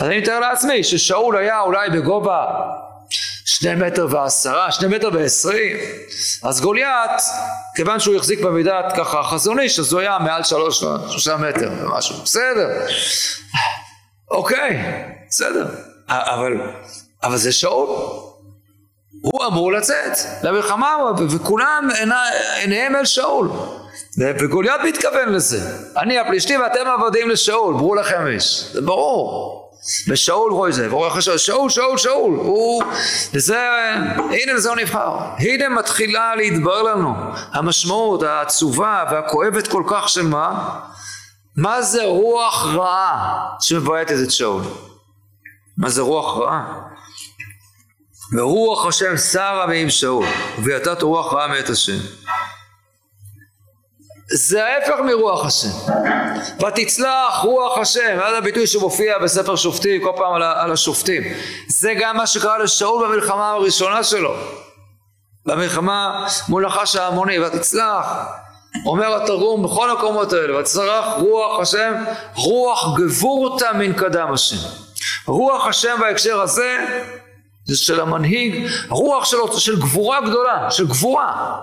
[0.00, 2.44] אז אני מתאר לעצמי ששאול היה אולי בגובה
[3.48, 5.76] שני מטר ועשרה, שני מטר ועשרים.
[6.42, 7.20] אז גוליית,
[7.76, 12.16] כיוון שהוא החזיק במידת ככה חזון איש, אז הוא היה מעל שלוש, שלושה מטר ומשהו.
[12.22, 12.86] בסדר.
[14.30, 14.82] אוקיי,
[15.28, 15.66] בסדר.
[16.08, 16.52] אבל,
[17.22, 17.88] אבל זה שאול.
[19.22, 20.96] הוא אמור לצאת למלחמה,
[21.30, 21.88] וכולם
[22.60, 23.48] עיניהם אל שאול.
[24.18, 25.60] וגוליית מתכוון לזה.
[25.96, 28.64] אני הפלישתי ואתם עבדים לשאול, ברור לכם איש.
[28.72, 29.67] זה ברור.
[30.08, 32.82] ושאול רואה זה, והוא אחרי שאול, שאול, שאול, שאול, הוא,
[33.34, 33.68] וזה,
[34.16, 37.14] הנה לזה הוא נבחר, הנה מתחילה להתברר לנו
[37.52, 40.78] המשמעות העצובה והכואבת כל כך של מה?
[41.56, 44.62] מה זה רוח רעה שמבועטת את שאול?
[45.78, 46.80] מה זה רוח רעה?
[48.36, 50.26] ורוח השם שרה מעם שאול,
[50.58, 51.98] וביתת רוח רעה מאת השם.
[54.30, 55.92] זה ההפך מרוח השם.
[56.66, 61.22] ותצלח רוח השם, זה הביטוי שמופיע בספר שופטים, כל פעם על השופטים.
[61.68, 64.34] זה גם מה שקרה לשאול במלחמה הראשונה שלו.
[65.46, 68.06] במלחמה מול נחש ההמוני, ותצלח.
[68.86, 71.94] אומר התרגום בכל המקומות האלה, וצרח רוח השם,
[72.34, 74.68] רוח גבורתא מן קדם השם.
[75.26, 76.76] רוח השם בהקשר הזה,
[77.64, 81.58] זה של המנהיג, רוח שלו של גבורה גדולה, של גבורה.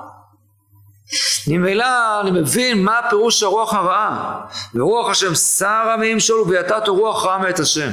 [1.48, 4.42] ממילא אני מבין מה פירוש הרוח הרעה.
[4.76, 7.90] ורוח השם סרה מימשול ויתתו רוח רעה מאת השם.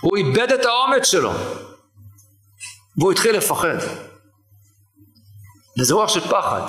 [0.00, 1.32] הוא איבד את האומץ שלו,
[2.98, 3.76] והוא התחיל לפחד.
[5.80, 6.60] וזה רוח של פחד.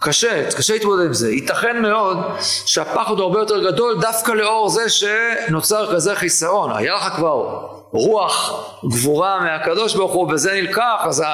[0.00, 1.30] קשה, קשה להתמודד עם זה.
[1.32, 6.72] ייתכן מאוד שהפחד הוא הרבה יותר גדול דווקא לאור זה שנוצר כזה חיסרון.
[6.76, 11.24] היה לך כבר רוח גבורה מהקדוש ברוך הוא וזה נלקח, אז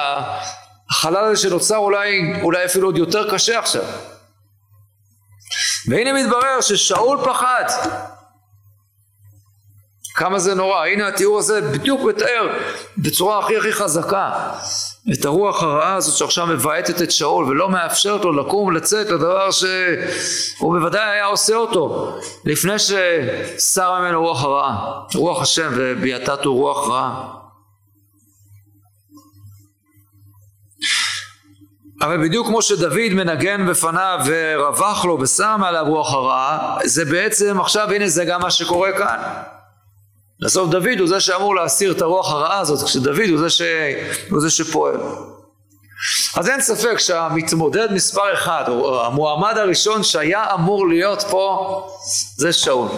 [0.91, 3.83] החלל הזה שנוצר אולי, אולי אפילו עוד יותר קשה עכשיו.
[5.87, 7.63] והנה מתברר ששאול פחד.
[10.15, 10.85] כמה זה נורא.
[10.85, 12.47] הנה התיאור הזה בדיוק מתאר
[12.97, 14.31] בצורה הכי הכי חזקה
[15.13, 20.73] את הרוח הרעה הזאת שעכשיו מבעטת את שאול ולא מאפשרת לו לקום ולצאת לדבר שהוא
[20.79, 27.36] בוודאי היה עושה אותו לפני ששר ממנו רוח הרעה, רוח השם וביאתת הוא רוח רעה.
[32.01, 37.91] אבל בדיוק כמו שדוד מנגן בפניו ורווח לו ושם עליו רוח הרעה, זה בעצם עכשיו
[37.91, 39.33] הנה זה גם מה שקורה כאן.
[40.41, 43.61] בסוף דוד הוא זה שאמור להסיר את הרוח הרעה הזאת, כשדוד הוא זה, ש...
[44.29, 44.97] הוא זה שפועל.
[46.35, 51.87] אז אין ספק שהמתמודד מספר אחד, או המועמד הראשון שהיה אמור להיות פה,
[52.35, 52.89] זה שאול.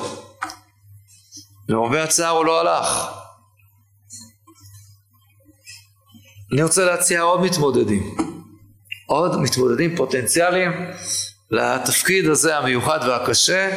[1.70, 3.08] למרבה הצער הוא לא הלך.
[6.54, 8.16] אני רוצה להציע עוד מתמודדים,
[9.10, 10.72] עוד מתמודדים פוטנציאליים
[11.52, 13.70] לתפקיד הזה המיוחד והקשה,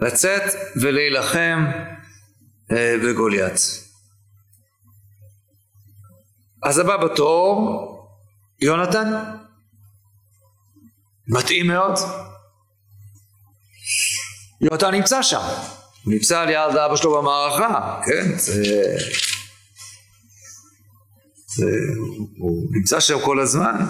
[0.00, 0.42] לצאת
[0.82, 1.66] ולהילחם
[2.72, 3.60] בגוליית.
[6.62, 7.58] אז הבא בתור,
[8.60, 9.12] יונתן,
[11.28, 11.94] מתאים מאוד.
[14.60, 15.42] יונתן נמצא שם,
[16.04, 18.62] הוא נמצא ליד אבא שלו במערכה, כן, זה...
[21.46, 21.70] זה...
[22.38, 23.86] הוא נמצא שם כל הזמן.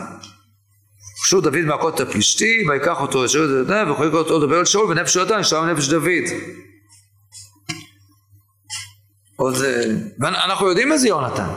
[1.26, 5.38] פשוט דוד מהכות הפלישתי, ויקח אותו את שאול וחילק אותו לדבר על שאול ונפש יונתן
[5.38, 6.24] נשאר נפש דוד.
[9.36, 9.54] עוד,
[10.22, 11.48] אנחנו יודעים איזה יונתן.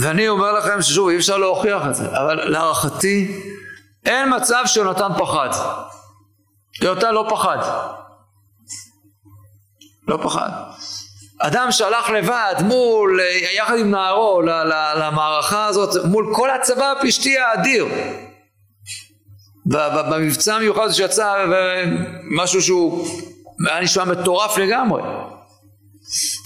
[0.00, 3.42] ואני אומר לכם ששוב אי אפשר להוכיח את זה, אבל להערכתי
[4.04, 5.48] אין מצב שיונתן פחד.
[6.82, 7.58] יונתן לא פחד.
[10.08, 10.50] לא פחד.
[11.44, 13.20] אדם שהלך לבד מול,
[13.56, 14.42] יחד עם נערו
[14.96, 17.86] למערכה הזאת, מול כל הצבא הפלישתי האדיר.
[19.66, 21.44] במבצע המיוחד שיצא
[22.30, 23.08] משהו שהוא
[23.68, 25.02] היה נשמע מטורף לגמרי.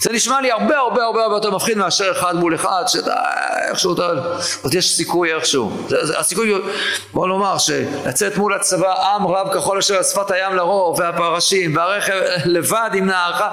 [0.01, 3.95] זה נשמע לי הרבה הרבה הרבה הרבה יותר מפחיד מאשר אחד מול אחד, שאיכשהו,
[4.61, 5.71] עוד יש סיכוי איכשהו.
[5.87, 6.53] זה, זה, הסיכוי,
[7.13, 12.13] בוא נאמר, שלצאת מול הצבא עם רב כחול אשר על שפת הים לרוב, והפרשים, והרכב
[12.45, 13.49] לבד עם נערכה,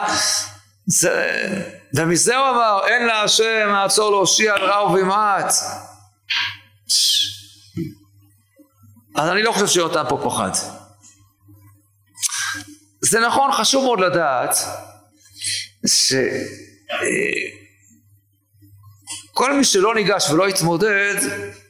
[0.86, 1.48] זה,
[1.94, 5.54] ומזה הוא אמר, אין לה השם מעצור להושיע על רע ובמעט.
[9.16, 10.50] אז אני לא חושב שיונתן פה פוחד.
[13.00, 14.56] זה נכון, חשוב מאוד לדעת
[19.32, 21.14] שכל מי שלא ניגש ולא יתמודד,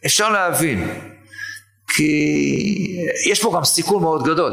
[0.07, 1.01] אפשר להבין,
[1.89, 2.13] כי
[3.31, 4.53] יש פה גם סיכון מאוד גדול.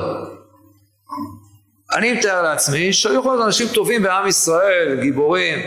[1.94, 5.60] אני מתאר לעצמי שהיו יכולים להיות אנשים טובים בעם ישראל, גיבורים,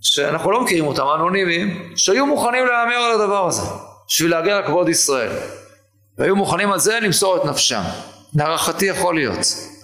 [0.00, 3.62] שאנחנו לא מכירים אותם, אנונימיים, שהיו מוכנים להמר על הדבר הזה,
[4.08, 5.32] בשביל להגן על כבוד ישראל.
[6.18, 7.82] והיו מוכנים על זה למסור את נפשם.
[8.34, 9.38] להערכתי יכול להיות.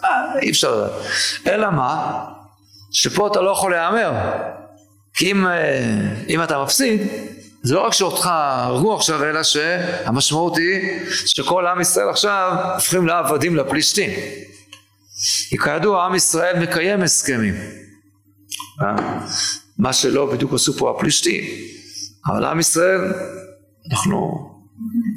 [0.04, 0.08] אה,
[0.42, 0.90] אי אפשר לדעת.
[1.46, 2.24] אלא מה?
[2.92, 4.12] שפה אתה לא יכול להמר.
[5.14, 5.80] כי אם, אה,
[6.28, 7.02] אם אתה מפסיד,
[7.62, 13.56] זה לא רק שאותך הרגו עכשיו, אלא שהמשמעות היא שכל עם ישראל עכשיו הופכים לעבדים
[13.56, 14.10] לפלישתים.
[15.48, 17.54] כי כידוע עם ישראל מקיים הסכמים.
[18.82, 18.94] אה?
[19.78, 21.44] מה שלא בדיוק עשו פה הפלישתים.
[22.26, 23.00] אבל עם ישראל,
[23.90, 24.50] אנחנו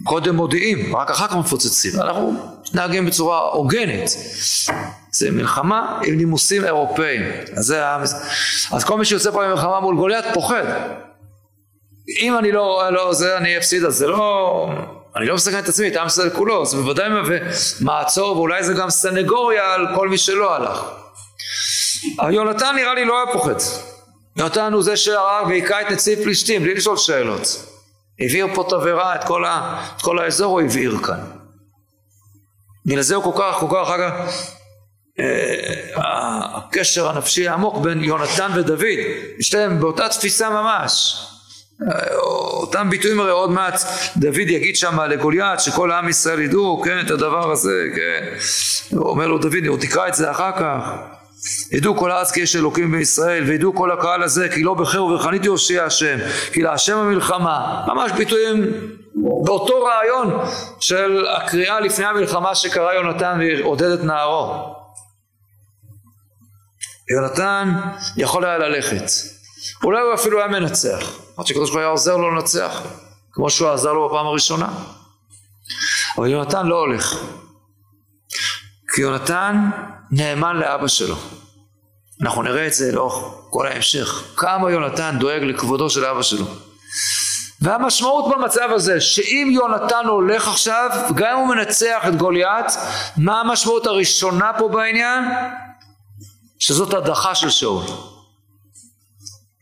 [0.04, 2.02] קודם מודיעים, רק אחר כך מפוצצים.
[2.02, 2.34] אנחנו
[2.68, 4.10] מתנהגים בצורה הוגנת.
[5.12, 7.22] זה מלחמה עם נימוסים אירופאים.
[7.58, 7.82] אז, זה,
[8.72, 10.64] אז כל מי שיוצא פה במלחמה מול גוליית פוחד.
[12.22, 14.70] אם אני לא, לא זה, אני אפסיד, אז זה לא...
[15.18, 17.38] אני לא מסכן את עצמי, את עם ישראל כולו, זה בוודאי מהווה
[17.82, 20.84] מעצור, ואולי זה גם סנגוריה על כל מי שלא הלך.
[22.20, 23.54] אבל יונתן נראה לי לא היה פוחד.
[24.36, 27.66] יונתן הוא זה שהרג והיכה את נציב פלישתים, בלי לשאול שאלות.
[28.20, 31.20] הבעיר פה תבערה, את כל, את כל האזור הוא הבעיר כאן.
[32.86, 34.12] בגלל זה הוא כל כך, כל כך, אגב,
[35.20, 38.82] אה, הקשר הנפשי העמוק בין יונתן ודוד,
[39.42, 41.24] שתיהם באותה תפיסה ממש.
[42.14, 43.82] אותם ביטויים הרי עוד מעט
[44.18, 48.26] דוד יגיד שם לגוליית שכל עם ישראל ידעו כן את הדבר הזה כן.
[48.98, 50.82] אומר לו דוד הוא תקרא את זה אחר כך.
[51.72, 55.46] ידעו כל הארץ כי יש אלוקים בישראל וידעו כל הקהל הזה כי לא בחר ובחנית
[55.46, 56.18] יושיע השם
[56.54, 57.86] כי להשם המלחמה.
[57.88, 58.66] ממש ביטויים
[59.44, 60.40] באותו רעיון
[60.80, 64.74] של הקריאה לפני המלחמה שקרא יונתן ועודד את נערו.
[67.10, 67.72] יונתן
[68.18, 69.37] יכול היה ללכת
[69.84, 71.00] אולי הוא אפילו היה מנצח.
[71.38, 72.82] עד שקדוש ברוך הוא היה עוזר לו לנצח
[73.32, 74.70] כמו שהוא עזר לו בפעם הראשונה.
[76.18, 77.16] אבל יונתן לא הולך
[78.94, 79.70] כי יונתן
[80.12, 81.16] נאמן לאבא שלו.
[82.22, 84.24] אנחנו נראה את זה לאורך כל ההמשך.
[84.36, 86.46] כמה יונתן דואג לכבודו של אבא שלו.
[87.62, 92.66] והמשמעות במצב הזה שאם יונתן הולך עכשיו גם אם הוא מנצח את גוליית
[93.18, 95.24] מה המשמעות הראשונה פה בעניין?
[96.60, 97.84] שזאת הדחה של שאול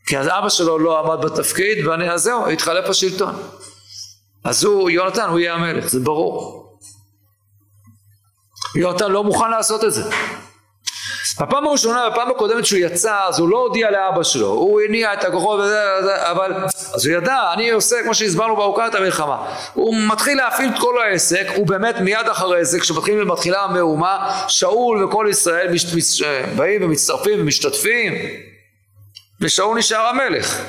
[0.06, 3.34] כי אז אבא שלו לא עמד בתפקיד ואני אז זהו התחלף השלטון.
[4.44, 6.66] אז הוא יונתן הוא יהיה המלך זה ברור.
[8.76, 10.02] יונתן לא מוכן לעשות את זה.
[11.40, 15.24] בפעם הראשונה, בפעם הקודמת שהוא יצא, אז הוא לא הודיע לאבא שלו, הוא הניע את
[15.24, 16.54] הכוחות וזה, אבל,
[16.94, 21.46] אז הוא ידע, אני עושה כמו שהסברנו בארוכת המלחמה, הוא מתחיל להפעיל את כל העסק,
[21.56, 26.22] הוא באמת מיד אחרי זה, כשמתחילה המהומה, שאול וכל ישראל מש, מש,
[26.56, 28.12] באים ומצטרפים ומשתתפים,
[29.40, 30.62] ושאול נשאר המלך.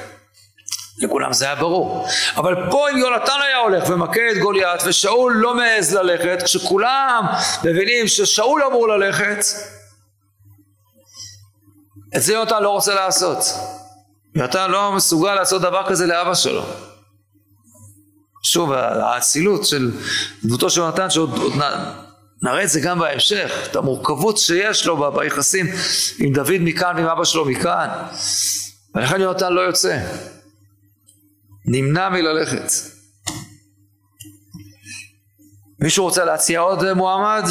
[0.97, 2.07] לכולם זה היה ברור.
[2.35, 7.25] אבל פה אם יונתן היה הולך ומכה את גוליית ושאול לא מעז ללכת, כשכולם
[7.63, 9.45] מבינים ששאול אמור ללכת,
[12.15, 13.37] את זה יונתן לא רוצה לעשות.
[14.35, 16.63] יונתן לא מסוגל לעשות דבר כזה לאבא שלו.
[18.43, 19.91] שוב, האצילות של
[20.43, 21.53] דמותו של יונתן, שעוד עוד
[22.41, 25.65] נראה את זה גם בהמשך, את המורכבות שיש לו ביחסים
[26.19, 27.89] עם דוד מכאן ועם אבא שלו מכאן.
[28.95, 29.99] ולכן יונתן לא יוצא.
[31.65, 32.71] נמנע מללכת.
[35.79, 37.43] מישהו רוצה להציע עוד מועמד?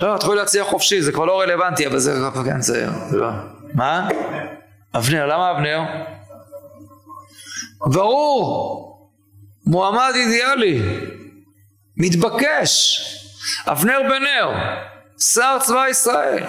[0.00, 3.28] לא, תוכלו להציע חופשי, זה כבר לא רלוונטי, אבל זה, כן, זה, זה לא.
[3.74, 4.08] מה?
[4.94, 5.80] אבנר, למה אבנר?
[7.80, 9.10] ברור,
[9.66, 10.82] מועמד אידיאלי,
[11.96, 13.00] מתבקש,
[13.66, 14.50] אבנר בן נר,
[15.20, 16.44] שר צבא ישראל,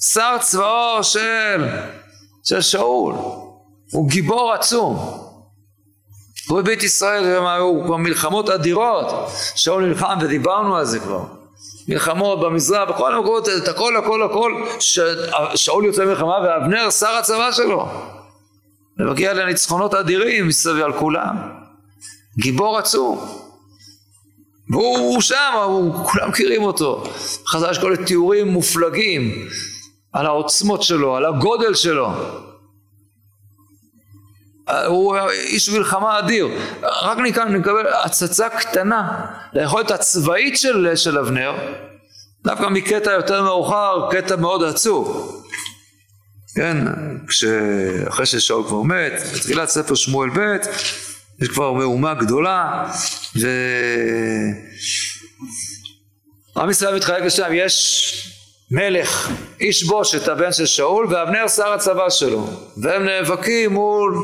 [0.00, 1.68] שר צבאו של,
[2.44, 3.14] של שאול,
[3.90, 4.96] הוא גיבור עצום,
[6.48, 11.24] הוא בבית ישראל, הוא כבר מלחמות אדירות, שאול נלחם ודיברנו על זה כבר
[11.88, 14.52] מלחמות במזרח, בכל המקומות, את הכל הכל הכל,
[15.54, 17.88] שאול יוצא מלחמה ואבנר שר הצבא שלו.
[18.98, 21.36] ומגיע לניצחונות אדירים מסביב על כולם.
[22.38, 23.43] גיבור עצום.
[24.70, 27.04] והוא שם, הוא, כולם מכירים אותו.
[27.46, 29.48] חזר יש כל תיאורים מופלגים
[30.12, 32.10] על העוצמות שלו, על הגודל שלו.
[34.86, 36.48] הוא איש מלחמה אדיר.
[36.82, 41.54] רק מכאן נקבל הצצה קטנה ליכולת הצבאית של, של אבנר,
[42.44, 45.30] דווקא מקטע יותר מאוחר, קטע מאוד עצוב.
[46.54, 46.78] כן,
[48.08, 50.56] אחרי ששאול כבר מת, בתחילת ספר שמואל ב',
[51.40, 52.90] יש כבר מהומה גדולה,
[53.40, 53.48] ו...
[56.56, 58.30] עם ישראל מתחלק לשם, יש
[58.70, 62.46] מלך, איש בושת, הבן של שאול, ואבנר שר הצבא שלו,
[62.82, 64.14] והם נאבקים מול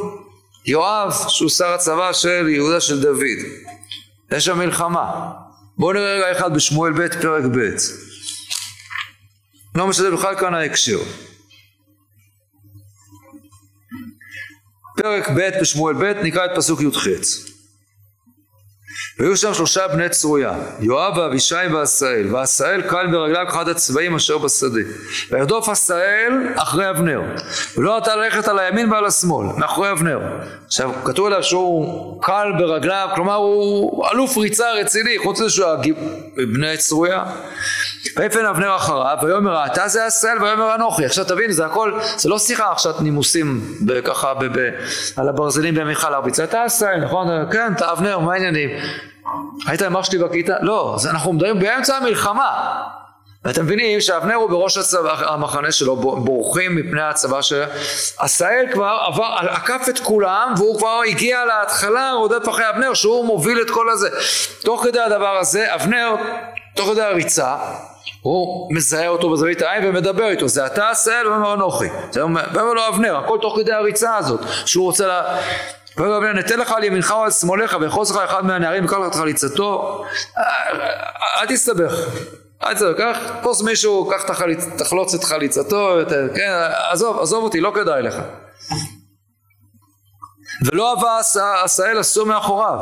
[0.67, 3.39] יואב שהוא שר הצבא של יהודה של דוד.
[4.33, 5.31] יש שם מלחמה.
[5.79, 7.77] בואו נראה רגע אחד בשמואל ב' פרק ב'
[9.75, 10.99] לא משנה בכלל כאן ההקשר
[15.03, 17.07] פרק ב' בשמואל ב' נקרא את פסוק י"ח
[19.19, 24.81] והיו שם שלושה בני צרויה, יואב ואבישי ועשאל, ועשאל קל ברגליו כאחד הצבאים אשר בשדה.
[25.31, 27.23] וירדוף עשאל אחרי אבנר,
[27.77, 30.21] ולא נתן ללכת על הימין ועל השמאל, מאחורי אבנר.
[30.67, 35.69] עכשיו, כתוב עליו שהוא קל ברגליו, כלומר הוא אלוף ריצה רציני, חוץ מזה שהוא
[36.37, 37.25] בני צרויה.
[38.17, 41.05] ויפן אבנר אחריו, ויאמר אתה זה עשאל, ויאמר אנוכי.
[41.05, 43.61] עכשיו תבין, זה הכל, זה לא שיחה עכשיו נימוסים
[44.05, 44.33] ככה
[45.17, 47.29] על הברזלים במיכל הרביצה, אתה עשאל, נכון?
[47.53, 48.71] כן, אתה אבנר, מה העניינים?
[49.67, 50.55] היית עם אח שלי בכיתה?
[50.61, 52.81] לא, אז אנחנו מדברים באמצע המלחמה.
[53.45, 57.65] ואתם מבינים שאבנר הוא בראש הצבא, המחנה שלו, בורחים מפני הצבא שלו.
[58.19, 63.61] עשאל כבר עבר, עקף את כולם, והוא כבר הגיע להתחלה, רודף אחרי אבנר, שהוא מוביל
[63.63, 64.09] את כל הזה.
[64.63, 66.15] תוך כדי הדבר הזה, אבנר,
[66.77, 67.57] תוך כדי הריצה,
[68.23, 71.29] הוא מזהה אותו בזווית העין ומדבר איתו, זה אתה עשאל?
[71.29, 71.89] ואומר אנוכי.
[72.15, 75.39] ואומר לו אבנר, הכל תוך כדי הריצה הזאת, שהוא רוצה לה...
[75.97, 79.17] ואומר רבי נתן לך על ימינך או על שמאלך ויחוס לך אחד מהנערים וקח לך
[79.17, 80.05] חליצתו
[81.41, 81.93] אל תסתבך
[82.63, 84.23] אל תסתבך קח תפוס מישהו קח
[84.79, 85.97] תחלוץ את חליצתו
[86.35, 86.51] כן
[86.91, 88.15] עזוב עזוב אותי לא כדאי לך
[90.65, 91.19] ולא אבה
[91.65, 92.79] עשאל עשו מאחוריו.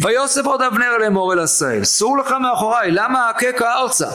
[0.00, 4.08] ויוסף עוד אבנר לאמור אל עשאל, סור לך מאחוריי, למה אככה ארצה?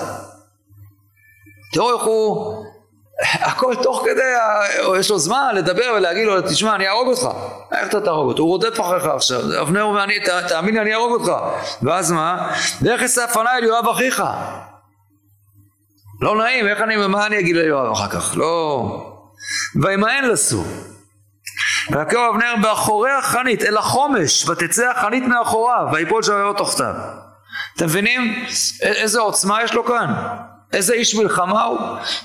[1.74, 2.66] תראו איך הוא,
[3.22, 4.34] הכל תוך כדי,
[5.00, 7.28] יש לו זמן לדבר ולהגיד לו, תשמע, אני אהרוג אותך.
[7.72, 8.44] איך אתה תהרוג אותו?
[8.44, 10.13] הוא רודף אחריך עכשיו, אבנר ואני,
[10.48, 11.32] תאמין לי, אני אהרוג אותך.
[11.82, 12.56] ואז מה?
[12.82, 14.24] לך אסע פניי אל יואב אחיך.
[16.22, 18.38] לא נעים, איך אני, מה אני אגיד ליואב אחר כך?
[18.38, 19.13] לא...
[19.82, 20.66] וימאן לסור.
[21.91, 26.93] ויקרב אבנר באחורי החנית אל החומש ותצא החנית מאחוריו ויפול שם תחתיו.
[27.76, 28.45] אתם מבינים
[28.82, 30.13] איזה עוצמה יש לו כאן?
[30.73, 31.80] איזה איש מלחמה הוא?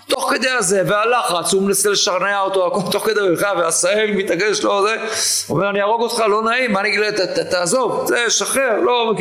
[0.08, 4.86] תוך כדי הזה והלחץ הוא מנסה לשכנע אותו הכל תוך כדי מלחמה והעשהאל מתעגש לו
[4.86, 4.96] זה
[5.50, 7.06] אומר אני אהרוג אותך לא נעים מה אני אגיד לו
[7.50, 9.12] תעזוב זה שחרר לא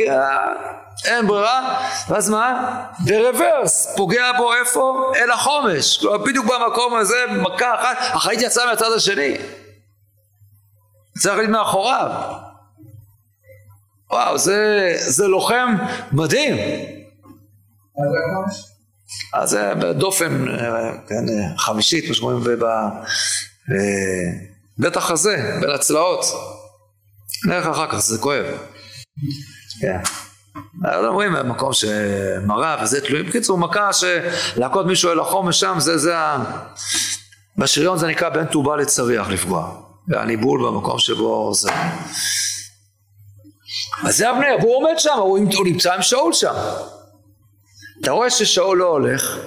[1.05, 1.75] אין ברירה
[2.09, 2.75] ואז מה?
[2.99, 5.11] ברוורס פוגע בו איפה?
[5.15, 9.37] אל החומש כלומר בדיוק במקום הזה מכה אחת החייט יצאה מהצד השני
[11.19, 12.11] צריך להיות מאחוריו
[14.11, 15.75] וואו זה, זה לוחם
[16.11, 16.55] מדהים
[19.33, 20.45] אז זה בדופן
[21.07, 21.25] כן,
[21.57, 22.57] חמישית, מה שאומרים,
[24.77, 26.25] בבית החזה, בין הצלעות.
[27.45, 28.45] נלך אחר כך, זה כואב.
[29.81, 29.97] כן.
[30.85, 33.25] אז אומרים במקום שמראה וזה תלויים.
[33.25, 36.43] בקיצור, מכה שלהכות מישהו אל החומש שם, זה, זה ה...
[37.57, 39.90] בשריון זה נקרא בין טובה לצריח לפגוע.
[40.07, 41.71] והניבול במקום שבו זה.
[44.03, 46.53] אז זה אבנר, והוא עומד שם, הוא, הוא נמצא עם שאול שם.
[48.01, 49.37] אתה רואה ששאול לא הולך,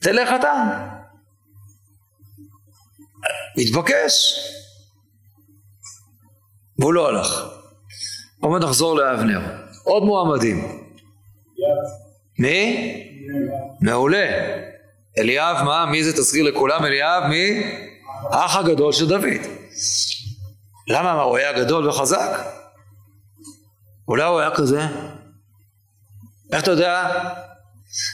[0.00, 0.52] תלך אתה.
[3.56, 4.38] מתבקש.
[6.78, 7.44] והוא לא הלך.
[8.40, 9.40] עומד לחזור לאבנר.
[9.84, 10.82] עוד מועמדים.
[12.38, 12.92] מי?
[13.80, 14.28] מעולה.
[15.18, 15.86] אליאב, מה?
[15.86, 16.84] מי זה תזכיר לכולם?
[16.84, 17.62] אליאב, מי?
[18.30, 19.55] האח הגדול של דוד.
[20.88, 21.14] למה?
[21.14, 22.38] מה, הוא היה גדול וחזק?
[24.08, 24.80] אולי הוא היה כזה?
[26.52, 27.08] איך אתה יודע?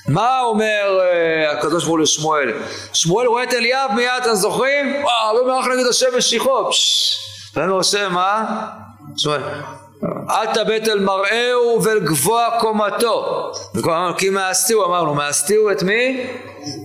[0.09, 2.53] מה אומר uh, הקדוש ברוך הוא לשמואל?
[2.93, 5.05] שמואל רואה את אליאב מיד, אתם זוכרים?
[5.05, 6.71] וואו, לא מלך נגד השם משיחו.
[7.55, 8.67] ואומר השם, מה?
[9.17, 9.43] שמואל,
[10.31, 13.53] אל תבט אל מראהו ואל גבוה קומתו.
[14.19, 16.27] כי מאסתיהו אמרנו, מאסתיהו את מי?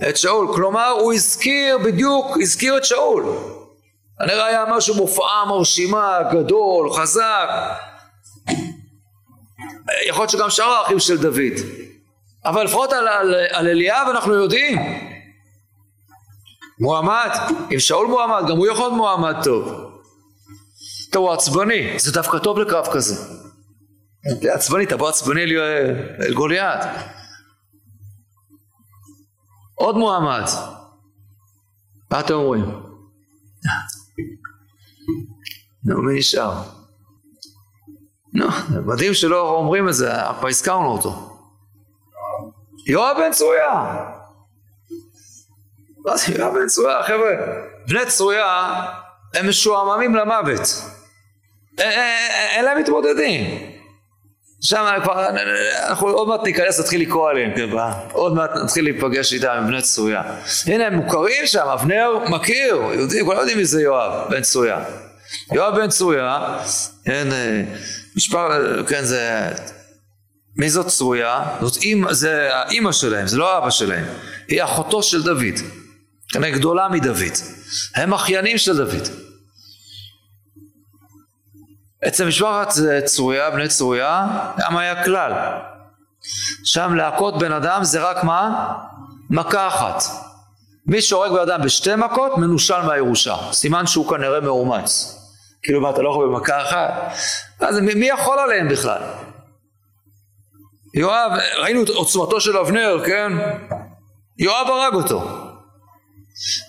[0.08, 0.54] את שאול.
[0.54, 3.24] כלומר, הוא הזכיר בדיוק, הזכיר את שאול.
[4.20, 7.48] הנראה היה משהו מופעה מרשימה, גדול, חזק.
[10.06, 11.58] יכול להיות שגם שאר האחים של דוד.
[12.44, 14.78] אבל לפחות על, על, על אליאב אנחנו יודעים.
[16.80, 17.30] מועמד,
[17.74, 19.68] אם שאול מועמד, גם הוא יכול להיות מועמד טוב.
[21.12, 23.14] טוב, הוא עצבני, זה דווקא טוב לקרב כזה.
[24.42, 25.52] זה עצבני, תבוא עצבני אל,
[26.26, 26.80] אל גוליית.
[29.74, 30.44] עוד מועמד.
[32.10, 32.87] מה אתם אומרים?
[35.88, 36.52] נו, מי נשאר?
[38.34, 38.46] נו,
[38.86, 41.38] מדהים שלא אומרים את זה, כבר הזכרנו אותו.
[42.86, 44.04] יואב בן צרויה.
[46.06, 47.02] מה זה יואב בן צרויה?
[47.02, 47.32] חבר'ה,
[47.88, 48.72] בני צרויה
[49.34, 50.60] הם משועממים למוות.
[51.78, 53.68] אין להם מתמודדים.
[54.60, 55.28] שם כבר,
[55.88, 57.68] אנחנו עוד מעט ניכנס, נתחיל לקרוא עליהם, כן,
[58.12, 60.22] עוד מעט נתחיל להיפגש איתם עם בני צרויה.
[60.66, 64.84] הנה הם מוכרים שם, אבנר מכיר, יודעים, כולם יודעים מי זה יואב בן צרויה.
[65.52, 66.58] יואב בן צרויה,
[67.04, 67.62] כן, אה,
[68.16, 69.52] משפר, כן, זה
[70.58, 71.44] מי זאת צרויה?
[71.60, 74.04] זאת אימא, זה האימא שלהם, זה לא האבא שלהם.
[74.48, 75.58] היא אחותו של דוד.
[76.28, 77.32] כנראה גדולה מדוד.
[77.94, 79.08] הם אחיינים של דוד.
[82.08, 82.72] אצל משפחת
[83.04, 84.26] צרויה, בני צרויה,
[84.58, 85.32] גם היה כלל.
[86.64, 88.74] שם להכות בן אדם זה רק מה?
[89.30, 90.02] מכה אחת.
[90.86, 93.36] מי שהורג בן אדם בשתי מכות, מנושל מהירושה.
[93.52, 95.17] סימן שהוא כנראה מאומץ.
[95.62, 97.12] כאילו מה, אתה לא יכול במכה אחת?
[97.60, 99.02] אז מי יכול עליהם בכלל?
[100.94, 103.32] יואב, ראינו את עוצמתו של אבנר, כן?
[104.38, 105.48] יואב הרג אותו.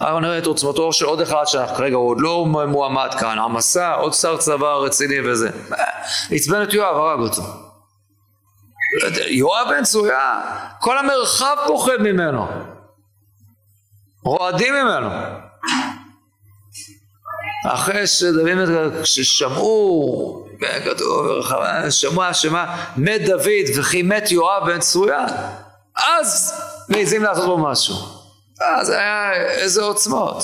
[0.01, 4.13] אבל נראה את עוצמתו של עוד אחד שכרגע הוא עוד לא מועמד כאן, עמסה, עוד
[4.13, 5.49] שר צבא רציני וזה.
[6.31, 7.41] עצבן את יואב, הרג אותו.
[9.27, 10.41] יואב בן צרויה,
[10.79, 12.47] כל המרחב פוחד ממנו.
[14.23, 15.09] רועדים ממנו.
[17.65, 20.45] אחרי שדוד ששמעו
[20.85, 21.27] כתוב,
[21.89, 25.25] שמוע שמה מת דוד וכי מת יואב בן צרויה
[25.97, 26.53] אז
[26.89, 27.95] מעזים לעשות בו משהו.
[28.61, 30.43] אז היה איזה עוצמות.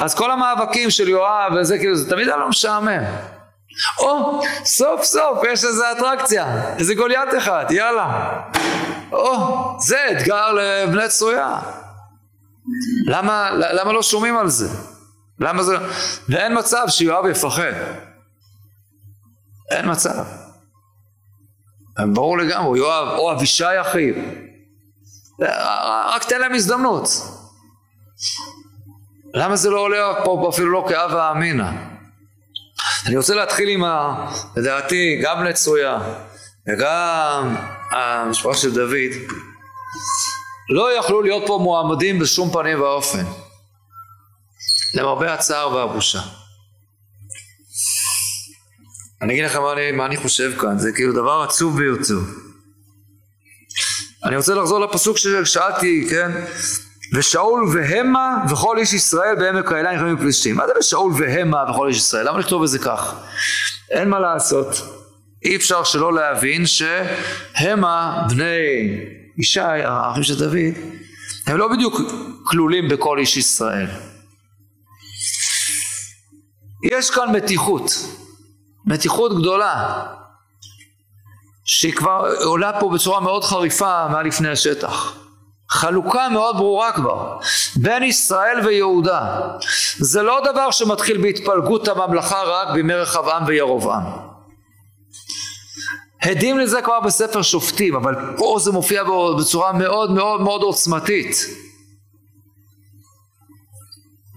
[0.00, 3.02] אז כל המאבקים של יואב וזה כאילו זה תמיד היה לא משעמם.
[3.98, 8.40] או סוף סוף יש איזה אטרקציה איזה גוליית אחד יאללה.
[9.12, 9.36] או
[9.80, 11.58] זה אתגר לבני צרויה.
[13.06, 14.68] למה, למה לא שומעים על זה
[15.40, 15.76] למה זה...
[16.28, 17.72] ואין מצב שיואב יפחד.
[19.70, 20.24] אין מצב.
[22.14, 24.14] ברור לגמרי, יואב או אבישי אחיו.
[26.14, 27.08] רק תן להם הזדמנות.
[29.34, 31.70] למה זה לא עולה פה אפילו לא כאבה אמינא?
[33.06, 33.82] אני רוצה להתחיל עם.
[34.56, 35.98] לדעתי גם לצויה
[36.68, 37.56] וגם
[37.90, 39.12] המשפחה של דוד
[40.70, 43.24] לא יכלו להיות פה מועמדים בשום פנים ואופן
[44.94, 46.20] למרבה הצער והבושה
[49.22, 52.20] אני אגיד לכם מה אני, מה אני חושב כאן זה כאילו דבר עצוב ביותר
[54.24, 56.30] אני רוצה לחזור לפסוק ששאלתי כן
[57.12, 60.56] ושאול והמה וכל איש ישראל בעמק האלה נכנסים פלישתים.
[60.56, 62.28] מה זה ושאול והמה וכל איש ישראל?
[62.28, 63.14] למה לכתוב את זה כך?
[63.90, 64.66] אין מה לעשות.
[65.44, 68.56] אי אפשר שלא להבין שהמה בני
[69.38, 70.74] ישי, האחים של דוד,
[71.46, 72.00] הם לא בדיוק
[72.44, 73.86] כלולים בכל איש ישראל.
[76.82, 77.92] יש כאן מתיחות,
[78.86, 80.04] מתיחות גדולה,
[81.64, 85.14] שהיא כבר עולה פה בצורה מאוד חריפה מעל לפני השטח.
[85.70, 87.38] חלוקה מאוד ברורה כבר
[87.76, 89.40] בין ישראל ויהודה.
[89.98, 94.02] זה לא דבר שמתחיל בהתפלגות הממלכה רק בימי רחבעם וירובעם
[96.22, 99.02] הדים לזה כבר בספר שופטים אבל פה זה מופיע
[99.38, 101.36] בצורה מאוד מאוד מאוד עוצמתית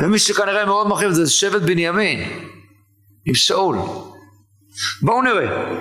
[0.04, 2.50] ומי שכנראה מאוד מכיר זה שבט בנימין
[3.26, 3.78] עם שאול
[5.02, 5.74] בואו נראה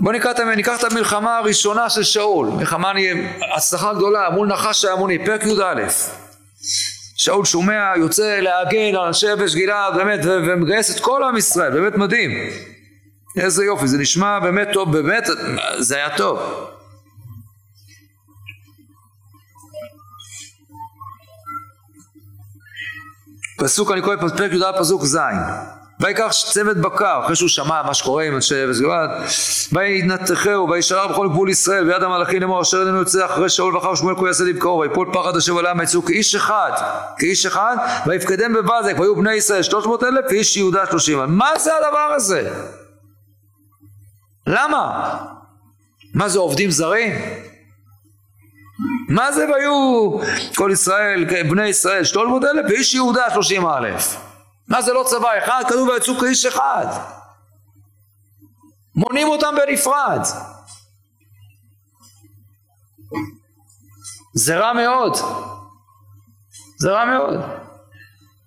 [0.00, 2.92] בוא ניקח, ניקח את המלחמה הראשונה של שאול, מלחמה
[3.56, 5.88] הצלחה גדולה מול נחש העמוני, פרק י"א.
[7.16, 12.30] שאול שומע, יוצא להגן על יבש גלעד, באמת, ומגייס את כל עם ישראל, באמת מדהים.
[13.36, 15.24] איזה יופי, זה נשמע באמת טוב, באמת,
[15.78, 16.68] זה היה טוב.
[23.58, 25.18] פסוק, אני קורא פרק י"א פסוק ז'
[26.00, 29.10] ויקח צוות בקר, אחרי שהוא שמע מה שקורה עם אנשי אבס גלעד,
[29.72, 34.14] וינתחהו, וישאר בכל גבול ישראל, ויד המלאכים לאמור, אשר איננו יוצא אחרי שאול ואחר שמואל
[34.14, 36.70] כה יעשה לבקרו, ויפול פחד השב עליהם ויצאו כאיש אחד,
[37.18, 41.18] כאיש אחד, ויפקדם בבזק, והיו בני ישראל שלוש מאות אלף, ואיש יהודה שלושים.
[41.26, 42.50] מה זה הדבר הזה?
[44.46, 45.14] למה?
[46.14, 47.12] מה זה עובדים זרים?
[49.08, 50.10] מה זה והיו
[50.54, 54.16] כל ישראל, בני ישראל שלוש מאות אלף, ואיש יהודה שלושים אלף?
[54.68, 55.62] מה זה לא צבא אחד?
[55.68, 56.86] כתוב ויצאו כאיש אחד.
[58.94, 60.20] מונים אותם בנפרד.
[64.34, 65.16] זה רע מאוד.
[66.78, 67.40] זה רע מאוד.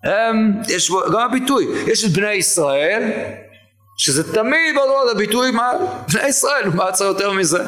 [0.04, 3.12] הם, יש גם הביטוי, יש את בני ישראל,
[3.98, 5.72] שזה תמיד בדור הביטוי מה,
[6.14, 7.64] בני ישראל, מה צריך יותר מזה?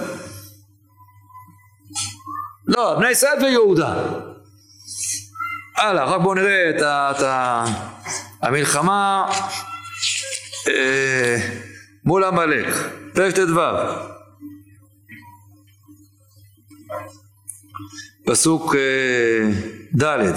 [2.68, 3.93] לא, בני ישראל ויהודה.
[5.78, 7.11] הלאה, רק בואו נראה את ה...
[7.11, 7.66] את ה
[8.41, 9.26] המלחמה
[10.68, 11.38] אה,
[12.05, 12.68] מול עמלק,
[13.14, 13.61] פרק ט"ו
[18.26, 19.49] פסוק אה,
[20.01, 20.34] ד'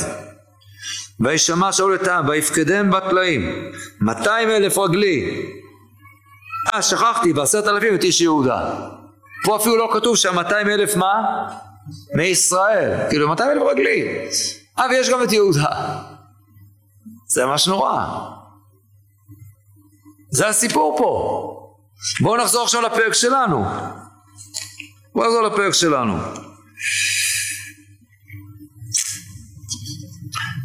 [1.20, 5.46] וישמע שאול את העם ויפקדם בטלאים 200 אלף רגלי.
[6.74, 8.74] אה שכחתי בעשרת אלפים את איש יהודה.
[9.44, 11.14] פה אפילו לא כתוב שהמאתיים אלף מה?
[12.14, 14.28] מישראל כאילו 200 אלף רגלי
[14.78, 16.02] אה ויש גם את יהודה
[17.28, 18.06] זה ממש נורא.
[20.30, 21.72] זה הסיפור פה.
[22.20, 23.64] בואו נחזור עכשיו לפרק שלנו.
[25.14, 26.18] בואו נחזור לפרק שלנו.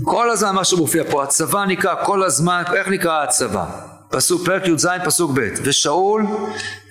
[0.05, 3.90] כל הזמן מה שמופיע פה, הצבא נקרא כל הזמן, איך נקרא הצבא?
[4.11, 6.25] פסוק פרק י"ז פסוק ב' ושאול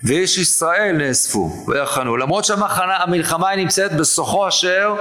[0.04, 4.94] ואיש ישראל נאספו ויחנו למרות שהמלחמה היא נמצאת בסוחו אשר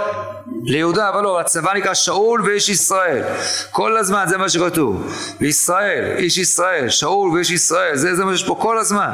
[0.64, 3.24] ליהודה אבל לא הצבא נקרא שאול ואיש ישראל.
[3.72, 5.14] כל הזמן זה מה שכתוב.
[5.42, 9.12] וישראל איש ישראל שאול ואיש ישראל זה, זה מה שיש פה כל הזמן.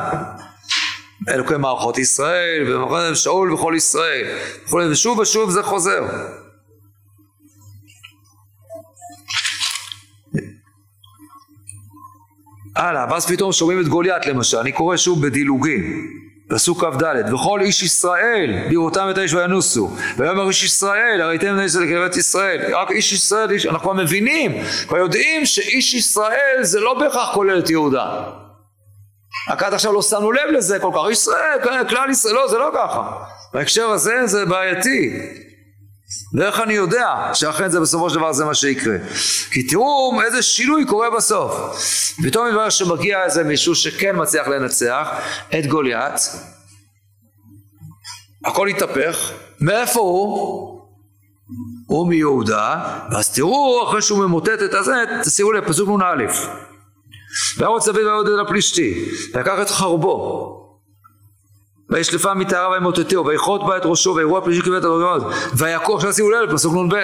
[1.29, 2.77] אלוקי מערכות ישראל
[3.11, 4.25] ושאול וכל ישראל.
[4.91, 6.01] ושוב ושוב זה חוזר
[12.75, 16.07] הלאה, ואז פתאום שומעים את גוליית למשל, אני קורא שוב בדילוגים,
[16.49, 22.17] פסוק כ"ד, וכל איש ישראל בראותם את האש וינוסו, ויאמר איש ישראל, הראיתם את לקרבת
[22.17, 24.51] ישראל, רק איש ישראל, איש, אנחנו כבר מבינים,
[24.87, 28.23] כבר יודעים שאיש ישראל זה לא בהכרח כולל את יהודה.
[29.49, 32.71] רק עד עכשיו לא שמנו לב לזה כל כך, ישראל, כלל ישראל, לא, זה לא
[32.75, 33.11] ככה.
[33.53, 35.19] בהקשר הזה זה בעייתי.
[36.33, 38.95] ואיך אני יודע שאכן זה בסופו של דבר זה מה שיקרה?
[39.51, 41.53] כי תראו איזה שינוי קורה בסוף.
[42.23, 45.07] פתאום מתברר שמגיע איזה מישהו שכן מצליח לנצח
[45.59, 46.13] את גוליית.
[48.45, 49.31] הכל התהפך.
[49.61, 50.75] מאיפה הוא?
[51.87, 56.25] הוא מיהודה, ואז תראו אחרי שהוא ממוטט את הזה, תשימו לב, פסוק נ"א.
[57.57, 60.64] וירוץ דוד ויעוד אל הפלישתי, ויקח את חרבו,
[61.95, 65.23] וישלפה מטהרה וימוטטהו, ויכרות בה את ראשו, ויראו הפלישתי כבד הדרגות,
[65.53, 66.95] ויקום, עכשיו שימו לב, פסוק נ"ב.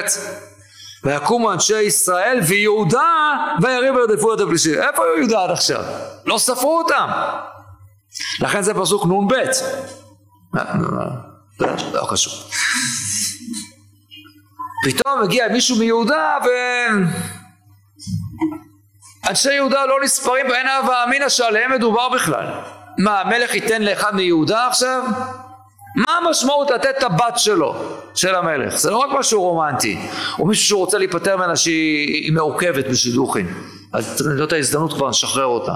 [1.04, 4.74] ויקומו אנשי ישראל ויהודה ויריבו וירדפו את הפלישתים.
[4.74, 5.84] איפה היו יהודה עד עכשיו?
[6.26, 7.08] לא ספרו אותם.
[8.40, 9.34] לכן זה פסוק נ"ב.
[11.94, 12.34] לא חשוב.
[14.86, 16.48] פתאום מגיע מישהו מיהודה ו...
[19.30, 22.46] אנשי יהודה לא נספרים ואין הווה אמינא שעליהם מדובר בכלל.
[23.04, 25.04] מה, המלך ייתן לאחד מיהודה עכשיו?
[25.96, 27.76] מה המשמעות לתת את הבת שלו,
[28.16, 28.76] של המלך?
[28.78, 30.00] זה לא רק משהו רומנטי,
[30.40, 33.48] או מישהו שרוצה להיפטר ממנה שהיא מעוכבת בשידוכים.
[33.94, 35.74] אז זאת ההזדמנות כבר לשחרר אותה.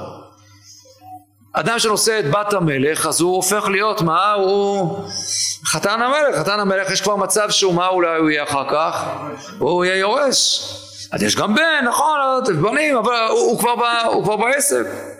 [1.54, 4.32] אדם שנושא את בת המלך, אז הוא הופך להיות, מה?
[4.34, 5.00] הוא
[5.66, 6.40] חתן המלך.
[6.40, 9.06] חתן המלך יש כבר מצב שהוא, מה אולי הוא יהיה אחר כך?
[9.60, 10.70] הוא יהיה יורש.
[11.12, 12.20] אז יש גם בן, נכון,
[12.62, 13.74] בנים, אבל הוא, הוא, כבר,
[14.06, 15.15] הוא כבר בעסק.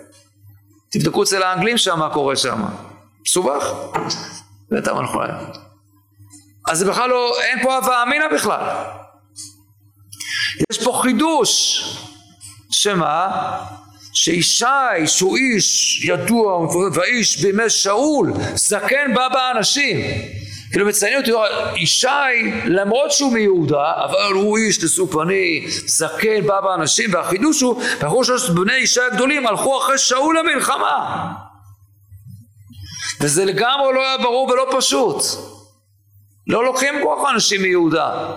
[0.98, 2.62] תבדקו אצל האנגלים שם מה קורה שם.
[3.26, 3.72] מסובך.
[4.72, 5.38] אנחנו היום.
[6.68, 8.60] אז זה בכלל לא, אין פה הווה אמינא בכלל.
[10.70, 11.82] יש פה חידוש.
[12.70, 13.28] שמה?
[14.12, 16.58] שישי שהוא איש ידוע
[16.92, 20.00] והאיש בימי שאול זקן בא באנשים
[20.76, 21.30] כאילו מציינים אותי
[21.76, 22.06] ישי
[22.64, 28.50] למרות שהוא מיהודה אבל הוא איש נשוא פנים זקן בא באנשים והחידוש הוא ואנחנו שלושת
[28.50, 31.32] בני ישי הגדולים הלכו אחרי שאול למלחמה.
[33.20, 35.16] וזה לגמרי לא היה ברור ולא פשוט.
[36.46, 38.34] לא לוקחים כוח אנשים מיהודה.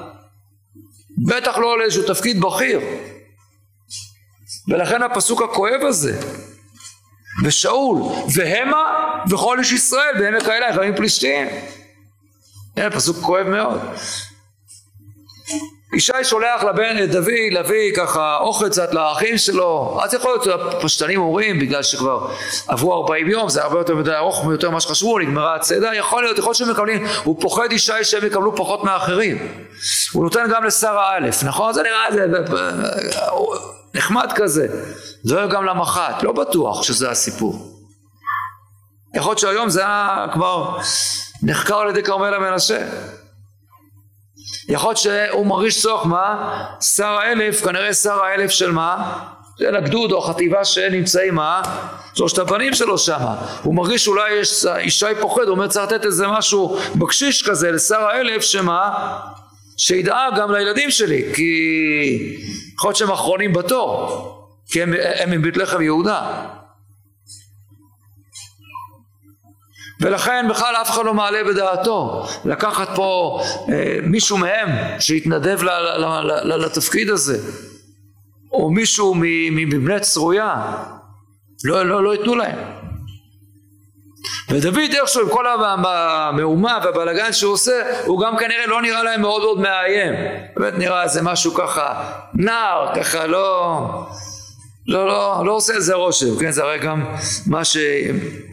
[1.28, 2.80] בטח לא לאיזשהו תפקיד בכיר.
[4.68, 6.20] ולכן הפסוק הכואב הזה
[7.44, 8.02] ושאול
[8.36, 11.48] והמה וכל איש ישראל בעמק האלה חיים פלישתים
[12.80, 13.80] כן, פסוק כואב מאוד.
[15.94, 20.00] ישי שולח לבן דוד להביא ככה אוכל קצת לאחים שלו.
[20.04, 22.32] אז יכול להיות הפשטנים אומרים בגלל שכבר
[22.68, 26.38] עברו 40 יום זה הרבה יותר מדי ארוך יותר ממה שחשבו נגמרה הצדה יכול להיות
[26.38, 29.38] יכול להיות שהם מקבלים הוא פוחד ישי שהם יקבלו פחות מאחרים.
[30.14, 31.74] הוא נותן גם לשרה א' נכון?
[31.74, 32.26] זה נראה זה
[33.94, 34.68] נחמד כזה.
[35.26, 37.56] דואג גם למח"ט לא בטוח שזה הסיפור.
[39.16, 40.80] יכול להיות שהיום זה היה כבר
[41.44, 42.88] נחקר על ידי כרמלה מנשה
[44.70, 46.66] יכול להיות שהוא מרגיש צורך מה?
[46.82, 49.20] שר האלף, כנראה שר האלף של מה?
[49.60, 51.62] של הגדוד או החטיבה שנמצאים מה?
[52.14, 53.20] שלושת הבנים שלו שם
[53.64, 58.02] הוא מרגיש שאולי יש ישי פוחד הוא אומר צריך לתת איזה משהו בקשיש כזה לשר
[58.02, 59.18] האלף שמה?
[59.78, 61.52] שידאג גם לילדים שלי כי
[62.74, 64.26] יכול להיות שהם אחרונים בתור
[64.72, 66.46] כי הם מבית לחם יהודה
[70.02, 73.41] ולכן בכלל אף אחד לא מעלה בדעתו לקחת פה
[73.72, 74.70] אה, מישהו מהם
[75.00, 77.38] שיתנדב ל, ל, ל, ל, לתפקיד הזה
[78.52, 79.14] או מישהו
[79.52, 80.56] מבני צרויה.
[81.64, 82.58] לא, לא, לא ייתנו להם.
[84.50, 89.41] ודוד איכשהו עם כל המהומה והבלגן שהוא עושה הוא גם כנראה לא נראה להם מאוד
[89.41, 90.14] מאוד מאיים.
[90.58, 93.78] באמת נראה איזה משהו ככה נער ככה לא
[94.90, 97.06] לא, לא, לא עושה איזה רושם, כן, זה הרי גם
[97.48, 97.78] מה ש...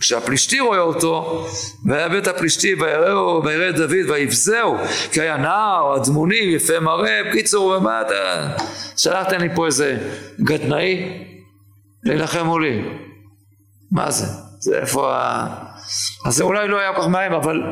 [0.00, 1.46] כשהפלישתי רואה אותו,
[1.84, 4.76] בית הפלישתי ויראו, וירא דוד ויבזהו,
[5.12, 8.48] כי היה נער, אדמוני, יפה מראה, בקיצור, ומה אתה...
[8.96, 9.98] שלחתם לי פה איזה
[10.40, 11.24] גדנאי
[12.04, 12.82] להילחם מולי.
[13.92, 14.26] מה זה?
[14.60, 15.46] זה איפה ה...
[16.26, 17.62] אז זה אולי לא היה כל כך מים, אבל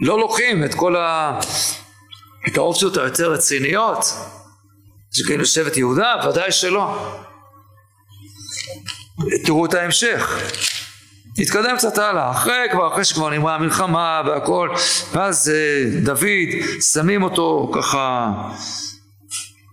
[0.00, 1.40] לא לוקחים את כל ה...
[2.48, 4.04] את האופציות היותר רציניות,
[5.12, 7.16] שכאילו שבט יהודה, ודאי שלא.
[9.44, 10.40] תראו את ההמשך.
[11.38, 14.68] נתקדם קצת הלאה, אחרי כבר, אחרי שכבר נגמרה המלחמה והכל,
[15.12, 18.32] ואז אה, דוד, שמים אותו ככה,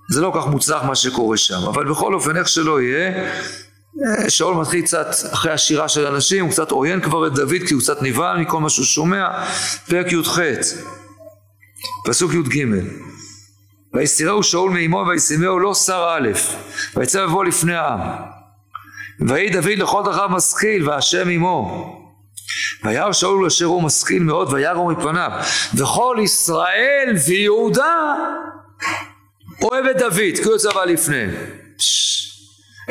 [0.10, 3.30] זה לא כך מוצלח מה שקורה שם, אבל בכל אופן איך שלא יהיה,
[4.06, 7.74] אה, שאול מתחיל קצת אחרי השירה של אנשים, הוא קצת עוין כבר את דוד כי
[7.74, 9.28] הוא קצת נבהל מכל מה שהוא שומע,
[9.90, 10.40] פרק י"ח,
[12.06, 12.66] פסוק י"ג.
[13.94, 16.30] ויסתירהו שאול מאמו וישימהו לא שר א',
[16.96, 18.37] ויצא ובוא לפני העם
[19.20, 21.94] ויהי דוד לכל דרכיו משכיל והשם עמו.
[22.84, 25.32] וירא שאול אשר הוא משכיל מאוד וירא מפניו.
[25.76, 28.16] וכל ישראל ויהודה
[29.62, 31.30] אוהב את דוד כי הוא יוצא בא לפניהם.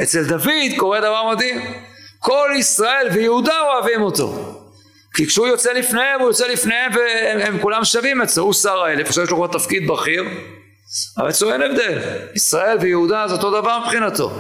[0.03, 1.61] אצל דוד קורה דבר מדהים.
[2.19, 4.53] כל ישראל ויהודה אוהבים אותו.
[5.15, 8.45] כי כשהוא יוצא לפניהם הוא יוצא לפניהם והם כולם שווים אצלו.
[8.45, 10.25] הוא שר האלף עכשיו יש לו כבר תפקיד בכיר.
[11.19, 11.99] אבל אצלו אין הבדל.
[12.35, 14.33] ישראל ויהודה זה אותו דבר מבחינתו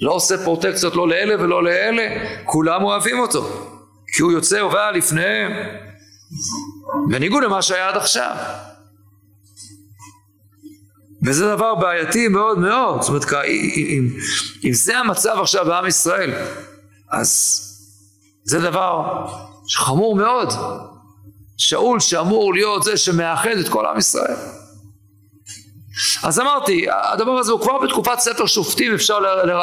[0.00, 2.02] לא עושה פרוטקציות לא לאלה ולא לאלה,
[2.44, 3.70] כולם אוהבים אותו,
[4.06, 5.52] כי הוא יוצא ובא לפניהם,
[7.08, 8.36] בניגוד למה שהיה עד עכשיו.
[11.26, 14.08] וזה דבר בעייתי מאוד מאוד, זאת אומרת, אם,
[14.64, 16.30] אם זה המצב עכשיו בעם ישראל,
[17.10, 17.60] אז
[18.44, 19.26] זה דבר
[19.74, 20.48] חמור מאוד.
[21.56, 24.36] שאול שאמור להיות זה שמאחד את כל עם ישראל.
[26.22, 29.18] אז אמרתי, הדבר הזה הוא כבר בתקופת ספר שופטים אפשר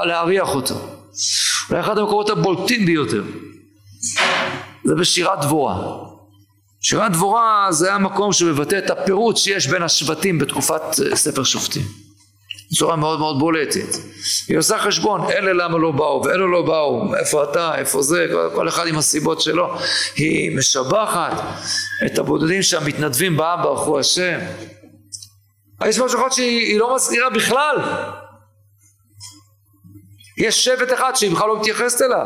[0.06, 0.76] להריח אותו.
[1.70, 3.24] אולי אחד המקומות הבולטים ביותר.
[4.84, 5.76] זה בשירת דבורה.
[6.82, 11.84] שירת דבורה זה המקום שמבטא את הפירוט שיש בין השבטים בתקופת אה, ספר שופטים.
[12.72, 13.96] בצורה מאוד מאוד בולטת.
[14.48, 18.68] היא עושה חשבון, אלה למה לא באו ואלה לא באו, איפה אתה, איפה זה, כל
[18.68, 19.78] אחד עם הסיבות שלו.
[20.16, 21.32] היא משבחת
[22.06, 24.40] את הבודדים שהמתנדבים בעם ברכו השם.
[25.88, 27.76] יש משהו אחד שהיא לא מזכירה בכלל.
[30.38, 32.26] יש שבט אחד שהיא בכלל לא מתייחסת אליו.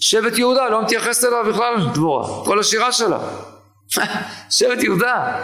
[0.00, 3.18] שבט יהודה לא מתייחסת אליו בכלל דבורה, כל השירה שלה.
[4.56, 5.42] שבט יהודה.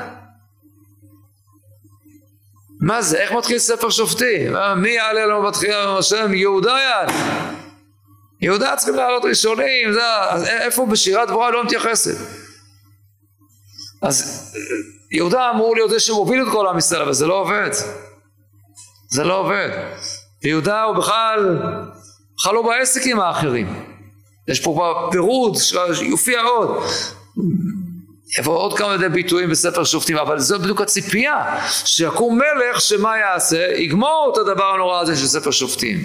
[2.81, 3.19] מה זה?
[3.19, 4.57] איך מתחיל ספר שופטים?
[4.77, 6.35] מי יעלה לנו בתחילה השם?
[6.35, 7.13] יהודה יעלה.
[8.41, 10.01] יהודה צריכים לעלות ראשונים, זה,
[10.47, 12.17] איפה בשירת דבורה לא מתייחסת?
[14.03, 14.51] אז
[15.13, 17.71] יהודה אמור להיות זה שמוביל את כל עם ישראל, אבל זה לא עובד.
[19.11, 19.69] זה לא עובד.
[20.43, 21.59] יהודה הוא בכלל,
[22.39, 23.85] בכלל לא בעסק עם האחרים.
[24.49, 25.57] יש פה פירוט
[25.95, 26.83] שיופיע עוד.
[28.39, 33.67] יבוא עוד כמה מיני ביטויים בספר שופטים, אבל זו בדיוק הציפייה, שיקום מלך שמה יעשה?
[33.77, 36.05] יגמור את הדבר הנורא הזה של ספר שופטים.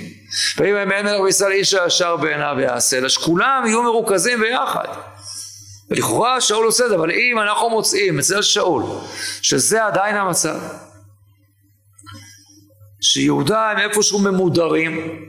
[0.57, 4.87] ואם אין מלך בישראל איש הישר בעיניו יעשה, אלא שכולם יהיו מרוכזים ביחד.
[5.89, 8.83] ולכאורה שאול עושה את זה, אבל אם אנחנו מוצאים אצל שאול,
[9.41, 10.59] שזה עדיין המצב,
[13.01, 15.19] שיהודה הם איפשהו ממודרים,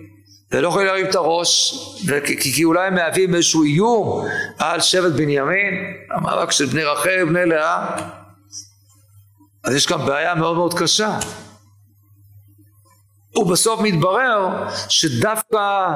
[0.52, 1.74] ולא יכולים להרים את הראש,
[2.26, 4.26] כי, כי אולי הם מהווים איזשהו איום
[4.58, 5.74] על שבט בנימין,
[6.10, 7.96] המאבק של בני רחל ובני לאה,
[9.64, 11.18] אז יש כאן בעיה מאוד מאוד קשה.
[13.36, 15.86] ובסוף מתברר שדווקא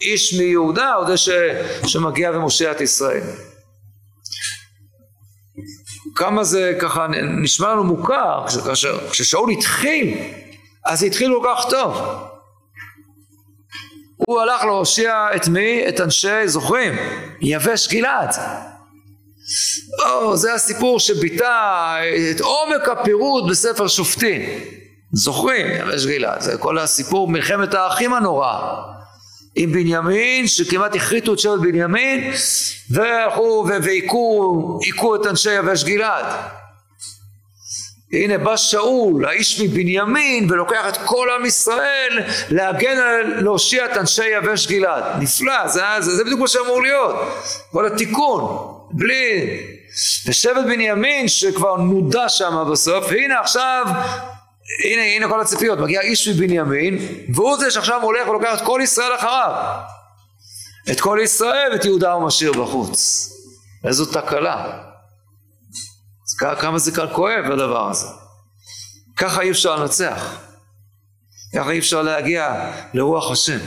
[0.00, 1.16] איש מיהודה הוא זה
[1.86, 3.49] שמגיע ומושיע את ישראל.
[6.14, 7.06] כמה זה ככה
[7.42, 8.44] נשמע לנו מוכר,
[9.10, 10.18] כששאול התחיל,
[10.86, 12.02] אז התחיל כל כך טוב.
[14.16, 15.88] הוא הלך להושיע את מי?
[15.88, 16.92] את אנשי, זוכרים?
[17.40, 18.30] יבש גלעד.
[20.06, 22.00] או, זה הסיפור שביטא
[22.30, 24.42] את עומק הפירוט בספר שופטים.
[25.12, 25.66] זוכרים?
[25.66, 26.40] יבש גלעד.
[26.40, 28.82] זה כל הסיפור מלחמת האחים הנוראה.
[29.54, 32.32] עם בנימין, שכמעט הכריתו את שבט בנימין,
[32.90, 36.24] והלכו והיכו את אנשי יבש גלעד.
[38.12, 44.26] הנה בא שאול, האיש מבנימין, ולוקח את כל עם ישראל להגן על, להושיע את אנשי
[44.26, 45.04] יבש גלעד.
[45.22, 47.16] נפלא, זה, זה, זה בדיוק מה שאמור להיות.
[47.72, 49.60] כל התיקון, בלי...
[50.26, 53.86] ושבט בנימין שכבר נודע שם בסוף, והנה עכשיו,
[54.84, 56.98] הנה, הנה כל הציפיות, מגיע איש מבנימין,
[57.34, 59.80] והוא זה שעכשיו הולך ולוקח את כל ישראל אחריו.
[60.90, 63.30] את כל ישראל ואת יהודה הוא משאיר בחוץ.
[63.84, 64.78] איזו תקלה.
[66.38, 68.06] כמה זה כאן כואב הדבר הזה.
[69.16, 70.38] ככה אי אפשר לנצח.
[71.54, 73.58] ככה אי אפשר להגיע לרוח השם.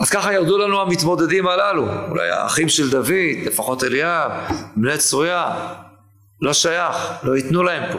[0.00, 4.30] אז ככה ירדו לנו המתמודדים הללו, אולי האחים של דוד, לפחות אליאב,
[4.76, 5.74] בני צרויה,
[6.40, 7.98] לא שייך, לא ייתנו להם פה.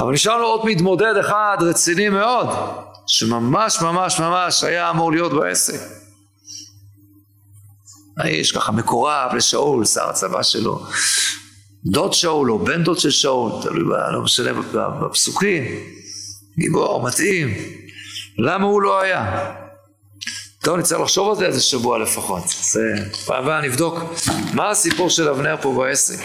[0.00, 2.48] אבל נשאר לנו עוד מתמודד אחד רציני מאוד,
[3.06, 5.80] שממש ממש ממש היה אמור להיות בעסק.
[8.18, 10.86] האיש ככה מקורב לשאול, שר הצבא שלו,
[11.84, 14.52] דוד שאול או בן דוד של שאול, תלוי, לא משנה,
[15.02, 15.64] בפסוקים,
[16.58, 17.54] גיבור, מתאים.
[18.38, 19.54] למה הוא לא היה?
[20.62, 22.44] טוב, נצטרך לחשוב על זה איזה שבוע לפחות.
[22.44, 22.80] אז
[23.26, 24.00] פעם הבאה נבדוק
[24.52, 26.18] מה הסיפור של אבנר פה בעסק.